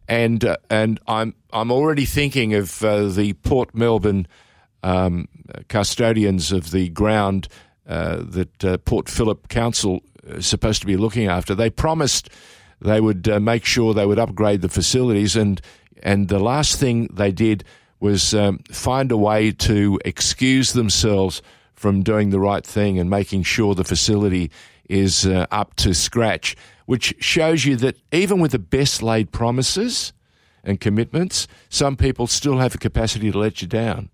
and 0.07 0.43
uh, 0.43 0.57
and 0.69 0.99
I'm 1.07 1.35
I'm 1.51 1.71
already 1.71 2.05
thinking 2.05 2.53
of 2.53 2.83
uh, 2.83 3.07
the 3.07 3.33
Port 3.33 3.75
Melbourne 3.75 4.27
um, 4.83 5.27
custodians 5.67 6.51
of 6.51 6.71
the 6.71 6.89
ground 6.89 7.47
uh, 7.87 8.17
that 8.21 8.65
uh, 8.65 8.77
Port 8.79 9.09
Phillip 9.09 9.47
Council 9.49 10.01
is 10.23 10.45
supposed 10.47 10.81
to 10.81 10.87
be 10.87 10.97
looking 10.97 11.27
after. 11.27 11.53
They 11.55 11.69
promised 11.69 12.29
they 12.81 13.01
would 13.01 13.27
uh, 13.27 13.39
make 13.39 13.65
sure 13.65 13.93
they 13.93 14.05
would 14.05 14.19
upgrade 14.19 14.61
the 14.61 14.69
facilities, 14.69 15.35
and 15.35 15.61
and 16.03 16.27
the 16.27 16.39
last 16.39 16.79
thing 16.79 17.07
they 17.13 17.31
did 17.31 17.63
was 17.99 18.33
um, 18.33 18.59
find 18.69 19.11
a 19.11 19.17
way 19.17 19.51
to 19.51 19.99
excuse 20.05 20.73
themselves 20.73 21.41
from 21.73 22.03
doing 22.03 22.29
the 22.29 22.39
right 22.39 22.65
thing 22.65 22.99
and 22.99 23.09
making 23.09 23.43
sure 23.43 23.73
the 23.73 23.83
facility 23.83 24.51
is 24.89 25.25
uh, 25.25 25.45
up 25.51 25.75
to 25.75 25.93
scratch, 25.93 26.55
which 26.85 27.15
shows 27.19 27.65
you 27.65 27.75
that 27.77 27.97
even 28.11 28.39
with 28.39 28.51
the 28.51 28.59
best 28.59 29.01
laid 29.01 29.31
promises 29.31 30.13
and 30.63 30.79
commitments, 30.79 31.47
some 31.69 31.95
people 31.95 32.27
still 32.27 32.57
have 32.57 32.71
the 32.71 32.77
capacity 32.77 33.31
to 33.31 33.37
let 33.37 33.61
you 33.61 33.67
down. 33.67 34.09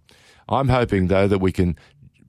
I'm 0.47 0.69
hoping, 0.69 1.07
though, 1.07 1.27
that 1.27 1.39
we 1.39 1.51
can 1.51 1.77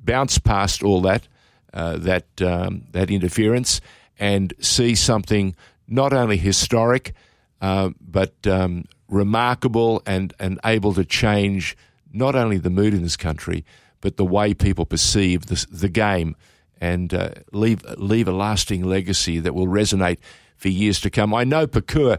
bounce 0.04 0.38
past 0.38 0.82
all 0.82 1.00
that 1.02 1.28
uh, 1.72 1.96
that 1.98 2.26
um, 2.42 2.84
that 2.92 3.10
interference 3.10 3.80
and 4.18 4.52
see 4.60 4.94
something 4.94 5.54
not 5.92 6.12
only 6.12 6.36
historic 6.36 7.12
uh, 7.60 7.90
but 8.00 8.34
um, 8.46 8.84
remarkable 9.08 10.02
and 10.06 10.34
and 10.38 10.58
able 10.64 10.94
to 10.94 11.04
change 11.04 11.76
not 12.12 12.34
only 12.34 12.58
the 12.58 12.70
mood 12.70 12.94
in 12.94 13.02
this 13.02 13.16
country 13.16 13.64
but 14.00 14.16
the 14.16 14.24
way 14.24 14.52
people 14.52 14.84
perceive 14.84 15.46
the, 15.46 15.66
the 15.70 15.88
game 15.88 16.34
and 16.80 17.14
uh, 17.14 17.30
leave 17.52 17.84
leave 17.96 18.26
a 18.26 18.32
lasting 18.32 18.82
legacy 18.84 19.38
that 19.38 19.54
will 19.54 19.68
resonate 19.68 20.18
for 20.56 20.68
years 20.68 21.00
to 21.00 21.10
come. 21.10 21.34
I 21.34 21.44
know 21.44 21.66
Pokuah 21.66 22.18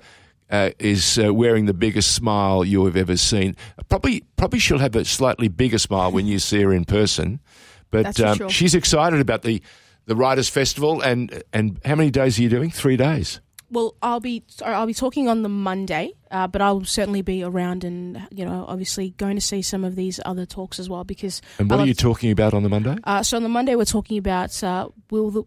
uh, 0.50 0.70
is 0.80 1.20
uh, 1.20 1.34
wearing 1.34 1.66
the 1.66 1.74
biggest 1.74 2.16
smile 2.16 2.64
you 2.64 2.86
have 2.86 2.96
ever 2.96 3.18
seen. 3.18 3.56
Probably 3.90 4.24
probably 4.38 4.60
she'll 4.60 4.80
have 4.80 4.96
a 4.96 5.06
slightly 5.06 5.50
bigger 5.50 5.80
smile 5.80 6.12
when 6.12 6.28
you 6.28 6.40
see 6.40 6.62
her 6.62 6.74
in 6.74 6.86
person. 6.86 7.40
But 7.92 8.20
um, 8.20 8.38
sure. 8.38 8.50
she's 8.50 8.74
excited 8.74 9.20
about 9.20 9.42
the 9.42 9.62
the 10.06 10.16
Writers 10.16 10.50
Festival 10.50 11.02
and 11.02 11.44
and 11.52 11.80
how 11.86 11.96
many 11.96 12.12
days 12.12 12.40
are 12.40 12.44
you 12.44 12.50
doing? 12.50 12.72
Three 12.72 12.98
days. 12.98 13.42
Well, 13.74 13.96
I'll 14.04 14.20
be 14.20 14.44
I'll 14.64 14.86
be 14.86 14.94
talking 14.94 15.28
on 15.28 15.42
the 15.42 15.50
Monday, 15.50 16.14
uh, 16.30 16.46
but 16.48 16.62
I'll 16.62 16.86
certainly 16.86 17.24
be 17.24 17.44
around 17.44 17.84
and 17.84 18.28
you 18.30 18.46
know 18.46 18.66
obviously 18.68 19.12
going 19.18 19.36
to 19.36 19.42
see 19.42 19.64
some 19.64 19.84
of 19.84 19.96
these 19.96 20.20
other 20.26 20.46
talks 20.46 20.80
as 20.80 20.90
well 20.90 21.04
because. 21.04 21.42
And 21.58 21.70
what 21.70 21.80
are 21.80 21.88
you 21.88 21.96
talking 21.96 22.32
about 22.32 22.54
on 22.54 22.62
the 22.62 22.70
Monday? 22.70 22.98
Uh, 23.04 23.24
so 23.24 23.36
on 23.36 23.42
the 23.42 23.50
Monday 23.50 23.76
we're 23.76 23.86
talking 23.86 24.20
about 24.20 24.64
uh, 24.64 24.90
will 25.10 25.32
the 25.32 25.44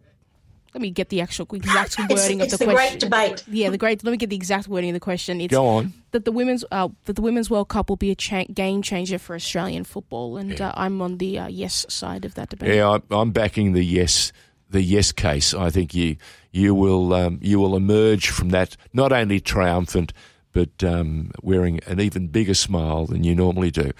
let 0.73 0.81
me 0.81 0.91
get 0.91 1.07
the 1.07 1.21
actual 1.21 1.47
exact 1.53 1.97
wording 2.09 2.41
it's, 2.41 2.51
of 2.51 2.59
the, 2.59 2.65
the 2.65 2.71
question. 2.73 2.89
Great 2.91 2.99
debate. 2.99 3.43
Yeah, 3.47 3.69
the 3.69 3.77
great. 3.77 4.03
Let 4.03 4.11
me 4.11 4.17
get 4.17 4.29
the 4.29 4.35
exact 4.35 4.67
wording 4.67 4.89
of 4.89 4.93
the 4.93 4.99
question. 4.99 5.39
It's 5.39 5.51
Go 5.51 5.65
on. 5.65 5.93
That 6.11 6.25
the 6.25 6.31
women's 6.33 6.65
uh, 6.69 6.89
that 7.05 7.15
the 7.15 7.21
women's 7.21 7.49
World 7.49 7.69
Cup 7.69 7.89
will 7.89 7.95
be 7.95 8.11
a 8.11 8.15
cha- 8.15 8.43
game 8.53 8.81
changer 8.81 9.17
for 9.17 9.35
Australian 9.35 9.85
football, 9.85 10.35
and 10.35 10.59
yeah. 10.59 10.67
uh, 10.67 10.73
I'm 10.75 11.01
on 11.01 11.17
the 11.17 11.39
uh, 11.39 11.47
yes 11.47 11.85
side 11.87 12.25
of 12.25 12.35
that 12.35 12.49
debate. 12.49 12.75
Yeah, 12.75 12.97
I'm 13.09 13.31
backing 13.31 13.71
the 13.71 13.83
yes 13.83 14.33
the 14.69 14.81
yes 14.81 15.11
case. 15.11 15.53
I 15.53 15.69
think 15.69 15.93
you 15.93 16.17
you 16.51 16.73
will 16.73 17.13
um, 17.13 17.39
you 17.41 17.59
will 17.59 17.75
emerge 17.75 18.29
from 18.29 18.49
that 18.49 18.77
not 18.93 19.11
only 19.11 19.39
triumphant, 19.39 20.13
but 20.51 20.83
um, 20.83 21.31
wearing 21.41 21.79
an 21.87 21.99
even 21.99 22.27
bigger 22.27 22.53
smile 22.53 23.05
than 23.05 23.23
you 23.23 23.35
normally 23.35 23.71
do. 23.71 23.91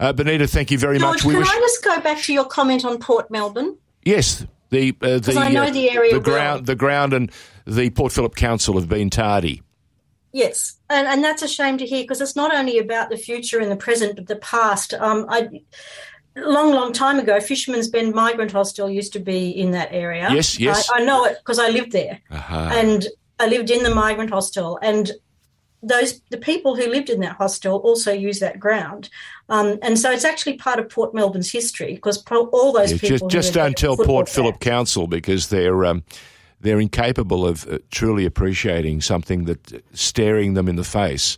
Uh, 0.00 0.12
Bonita, 0.12 0.46
thank 0.46 0.70
you 0.70 0.78
very 0.78 0.98
George, 0.98 1.14
much. 1.14 1.22
Can 1.22 1.38
wish- 1.38 1.48
I 1.48 1.58
just 1.58 1.84
go 1.84 2.00
back 2.00 2.20
to 2.22 2.32
your 2.32 2.44
comment 2.44 2.84
on 2.84 2.98
Port 2.98 3.30
Melbourne? 3.30 3.76
Yes, 4.04 4.46
the 4.70 4.94
uh, 5.00 5.18
the, 5.18 5.36
I 5.38 5.50
know 5.50 5.64
uh, 5.64 5.70
the 5.70 5.90
area 5.90 6.14
the 6.14 6.20
ground, 6.20 6.60
well. 6.60 6.62
the 6.62 6.76
ground, 6.76 7.12
and 7.12 7.30
the 7.66 7.90
Port 7.90 8.12
Phillip 8.12 8.34
Council 8.34 8.74
have 8.74 8.88
been 8.88 9.10
tardy. 9.10 9.62
Yes, 10.32 10.78
and 10.90 11.06
and 11.06 11.22
that's 11.22 11.42
a 11.42 11.48
shame 11.48 11.78
to 11.78 11.86
hear 11.86 12.02
because 12.02 12.20
it's 12.20 12.34
not 12.34 12.52
only 12.52 12.78
about 12.78 13.08
the 13.08 13.16
future 13.16 13.60
and 13.60 13.70
the 13.70 13.76
present, 13.76 14.16
but 14.16 14.26
the 14.26 14.36
past. 14.36 14.92
Um, 14.94 15.26
I 15.28 15.62
long, 16.36 16.72
long 16.72 16.92
time 16.92 17.18
ago, 17.18 17.40
Fisherman's 17.40 17.88
Bend 17.88 18.14
Migrant 18.14 18.52
Hostel 18.52 18.90
used 18.90 19.12
to 19.12 19.18
be 19.18 19.50
in 19.50 19.70
that 19.72 19.88
area. 19.92 20.28
Yes, 20.32 20.58
yes, 20.58 20.90
I, 20.90 21.00
I 21.00 21.04
know 21.04 21.24
it 21.24 21.38
because 21.38 21.58
I 21.58 21.68
lived 21.68 21.92
there, 21.92 22.20
uh-huh. 22.30 22.70
and 22.72 23.06
I 23.38 23.46
lived 23.46 23.70
in 23.70 23.82
the 23.82 23.94
migrant 23.94 24.30
hostel, 24.30 24.78
and 24.82 25.12
those 25.82 26.20
the 26.30 26.38
people 26.38 26.76
who 26.76 26.86
lived 26.88 27.10
in 27.10 27.20
that 27.20 27.36
hostel 27.36 27.78
also 27.78 28.12
use 28.12 28.40
that 28.40 28.58
ground, 28.58 29.10
um, 29.48 29.78
and 29.82 29.98
so 29.98 30.10
it's 30.10 30.24
actually 30.24 30.56
part 30.56 30.78
of 30.78 30.88
Port 30.88 31.14
Melbourne's 31.14 31.50
history 31.50 31.94
because 31.94 32.22
all 32.30 32.72
those 32.72 32.92
yeah, 32.92 32.98
people 32.98 33.28
just, 33.28 33.52
just 33.52 33.54
don't 33.54 33.76
tell 33.76 33.96
Port 33.96 34.28
Phillip 34.28 34.60
Council 34.60 35.06
because 35.06 35.48
they're 35.48 35.84
um, 35.84 36.04
they're 36.60 36.80
incapable 36.80 37.46
of 37.46 37.66
uh, 37.68 37.78
truly 37.90 38.24
appreciating 38.24 39.02
something 39.02 39.44
that 39.44 39.72
uh, 39.72 39.78
staring 39.92 40.54
them 40.54 40.68
in 40.68 40.76
the 40.76 40.84
face. 40.84 41.36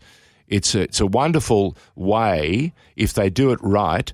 It's 0.48 0.76
a, 0.76 0.82
it's 0.82 1.00
a 1.00 1.06
wonderful 1.06 1.76
way 1.96 2.72
if 2.94 3.14
they 3.14 3.28
do 3.28 3.50
it 3.50 3.58
right 3.60 4.12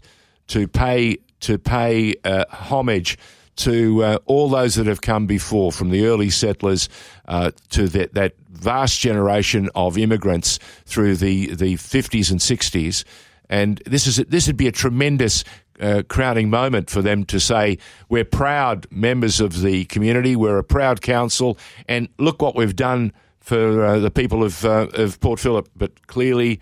to 0.53 0.69
pay 0.69 1.17
to 1.41 1.59
pay 1.59 2.15
uh, 2.25 2.45
homage 2.51 3.19
to 3.57 4.03
uh, 4.05 4.19
all 4.27 4.49
those 4.49 4.75
that 4.75 4.87
have 4.87 5.01
come 5.01 5.27
before, 5.27 5.73
from 5.73 5.91
the 5.91 6.07
early 6.07 6.31
settlers 6.31 6.89
uh, 7.27 7.51
to 7.71 7.89
that, 7.89 8.15
that 8.15 8.35
vast 8.51 9.01
generation 9.01 9.69
of 9.75 9.99
immigrants 9.99 10.59
through 10.85 11.17
the, 11.17 11.55
the 11.55 11.75
50s 11.75 12.31
and 12.31 12.41
60s. 12.41 13.05
And 13.49 13.83
this 13.87 14.07
is 14.07 14.17
this 14.29 14.47
would 14.47 14.57
be 14.57 14.69
a 14.69 14.73
tremendous 14.73 15.45
uh, 15.81 16.03
crowning 16.09 16.49
moment 16.49 16.91
for 16.91 17.03
them 17.03 17.25
to 17.27 17.41
say, 17.41 17.79
"We're 18.09 18.25
proud 18.25 18.87
members 18.91 19.41
of 19.41 19.61
the 19.63 19.85
community. 19.87 20.37
We're 20.37 20.59
a 20.59 20.65
proud 20.65 21.03
council, 21.03 21.59
and 21.87 22.09
look 22.19 22.41
what 22.41 22.55
we've 22.55 22.77
done 22.77 23.13
for 23.41 23.85
uh, 23.85 23.99
the 23.99 24.11
people 24.11 24.43
of 24.43 24.65
uh, 24.65 24.89
of 24.95 25.21
Port 25.21 25.39
Phillip." 25.39 25.69
But 25.77 26.07
clearly, 26.07 26.61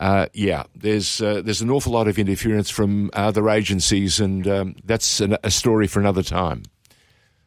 uh, 0.00 0.26
yeah, 0.32 0.64
there's 0.74 1.20
uh, 1.20 1.42
there's 1.44 1.60
an 1.60 1.70
awful 1.70 1.92
lot 1.92 2.08
of 2.08 2.18
interference 2.18 2.70
from 2.70 3.10
other 3.12 3.50
agencies, 3.50 4.18
and 4.18 4.48
um, 4.48 4.74
that's 4.82 5.20
an, 5.20 5.36
a 5.44 5.50
story 5.50 5.86
for 5.86 6.00
another 6.00 6.22
time. 6.22 6.62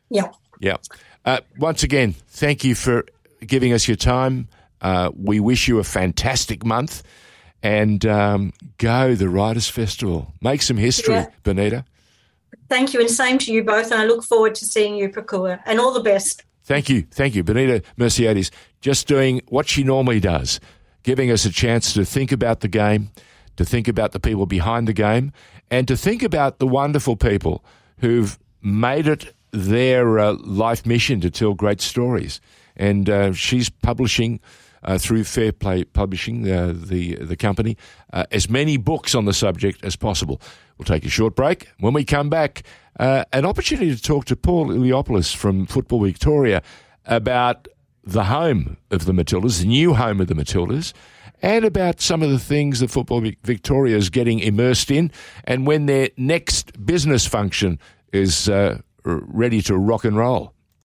Yeah, 0.09 0.31
yeah. 0.59 0.77
Uh, 1.25 1.39
once 1.57 1.81
again, 1.81 2.13
thank 2.29 2.63
you 2.63 2.75
for 2.75 3.05
giving 3.45 3.73
us 3.73 3.87
your 3.87 3.97
time. 3.97 4.47
Uh, 4.81 5.09
we 5.15 5.39
wish 5.39 5.67
you 5.67 5.79
a 5.79 5.83
fantastic 5.83 6.63
month, 6.63 7.01
and 7.63 8.05
um, 8.05 8.53
go 8.77 9.15
the 9.15 9.29
Writers 9.29 9.67
Festival. 9.67 10.31
Make 10.39 10.61
some 10.61 10.77
history, 10.77 11.15
yeah. 11.15 11.29
Bonita. 11.41 11.85
Thank 12.69 12.93
you, 12.93 12.99
and 12.99 13.09
same 13.09 13.39
to 13.39 13.51
you 13.51 13.63
both. 13.63 13.91
And 13.91 13.99
I 13.99 14.05
look 14.05 14.23
forward 14.23 14.53
to 14.55 14.65
seeing 14.65 14.95
you, 14.95 15.09
Pokuah, 15.09 15.59
and 15.65 15.79
all 15.79 15.91
the 15.91 16.01
best. 16.01 16.43
Thank 16.65 16.87
you, 16.87 17.07
thank 17.09 17.33
you, 17.33 17.43
Bonita 17.43 17.81
Mersiadas. 17.97 18.51
Just 18.79 19.07
doing 19.07 19.41
what 19.47 19.67
she 19.67 19.83
normally 19.83 20.19
does 20.19 20.59
giving 21.03 21.31
us 21.31 21.45
a 21.45 21.51
chance 21.51 21.93
to 21.93 22.05
think 22.05 22.31
about 22.31 22.61
the 22.61 22.67
game, 22.67 23.11
to 23.57 23.65
think 23.65 23.87
about 23.87 24.11
the 24.11 24.19
people 24.19 24.45
behind 24.45 24.87
the 24.87 24.93
game, 24.93 25.31
and 25.69 25.87
to 25.87 25.95
think 25.95 26.23
about 26.23 26.59
the 26.59 26.67
wonderful 26.67 27.15
people 27.15 27.63
who've 27.99 28.39
made 28.61 29.07
it 29.07 29.33
their 29.51 30.17
uh, 30.19 30.33
life 30.43 30.85
mission 30.85 31.21
to 31.21 31.29
tell 31.29 31.53
great 31.53 31.81
stories. 31.81 32.41
And 32.75 33.09
uh, 33.09 33.33
she's 33.33 33.69
publishing 33.69 34.39
uh, 34.83 34.97
through 34.97 35.23
Fair 35.23 35.51
Play 35.51 35.83
Publishing, 35.83 36.49
uh, 36.49 36.73
the 36.75 37.15
the 37.15 37.37
company, 37.37 37.77
uh, 38.11 38.25
as 38.31 38.49
many 38.49 38.77
books 38.77 39.15
on 39.15 39.25
the 39.25 39.33
subject 39.33 39.83
as 39.83 39.95
possible. 39.95 40.41
We'll 40.77 40.85
take 40.85 41.05
a 41.05 41.09
short 41.09 41.35
break. 41.35 41.69
When 41.79 41.93
we 41.93 42.03
come 42.03 42.29
back, 42.29 42.63
uh, 42.99 43.25
an 43.31 43.45
opportunity 43.45 43.95
to 43.95 44.01
talk 44.01 44.25
to 44.25 44.35
Paul 44.35 44.67
Iliopoulos 44.67 45.35
from 45.35 45.65
Football 45.67 46.03
Victoria 46.03 46.61
about 47.05 47.67
the 48.03 48.25
home 48.25 48.77
of 48.91 49.05
the 49.05 49.13
Matildas, 49.13 49.61
the 49.61 49.67
new 49.67 49.93
home 49.93 50.19
of 50.19 50.27
the 50.27 50.35
Matildas, 50.35 50.93
and 51.41 51.65
about 51.65 52.01
some 52.01 52.21
of 52.21 52.29
the 52.29 52.39
things 52.39 52.79
that 52.79 52.89
Football 52.89 53.21
Victoria 53.43 53.97
is 53.97 54.09
getting 54.09 54.39
immersed 54.39 54.91
in, 54.91 55.11
and 55.45 55.65
when 55.67 55.85
their 55.85 56.09
next 56.17 56.85
business 56.85 57.25
function 57.25 57.79
is 58.11 58.49
uh, 58.49 58.79
ready 59.03 59.61
to 59.61 59.77
rock 59.77 60.05
and 60.05 60.17
roll. 60.17 60.53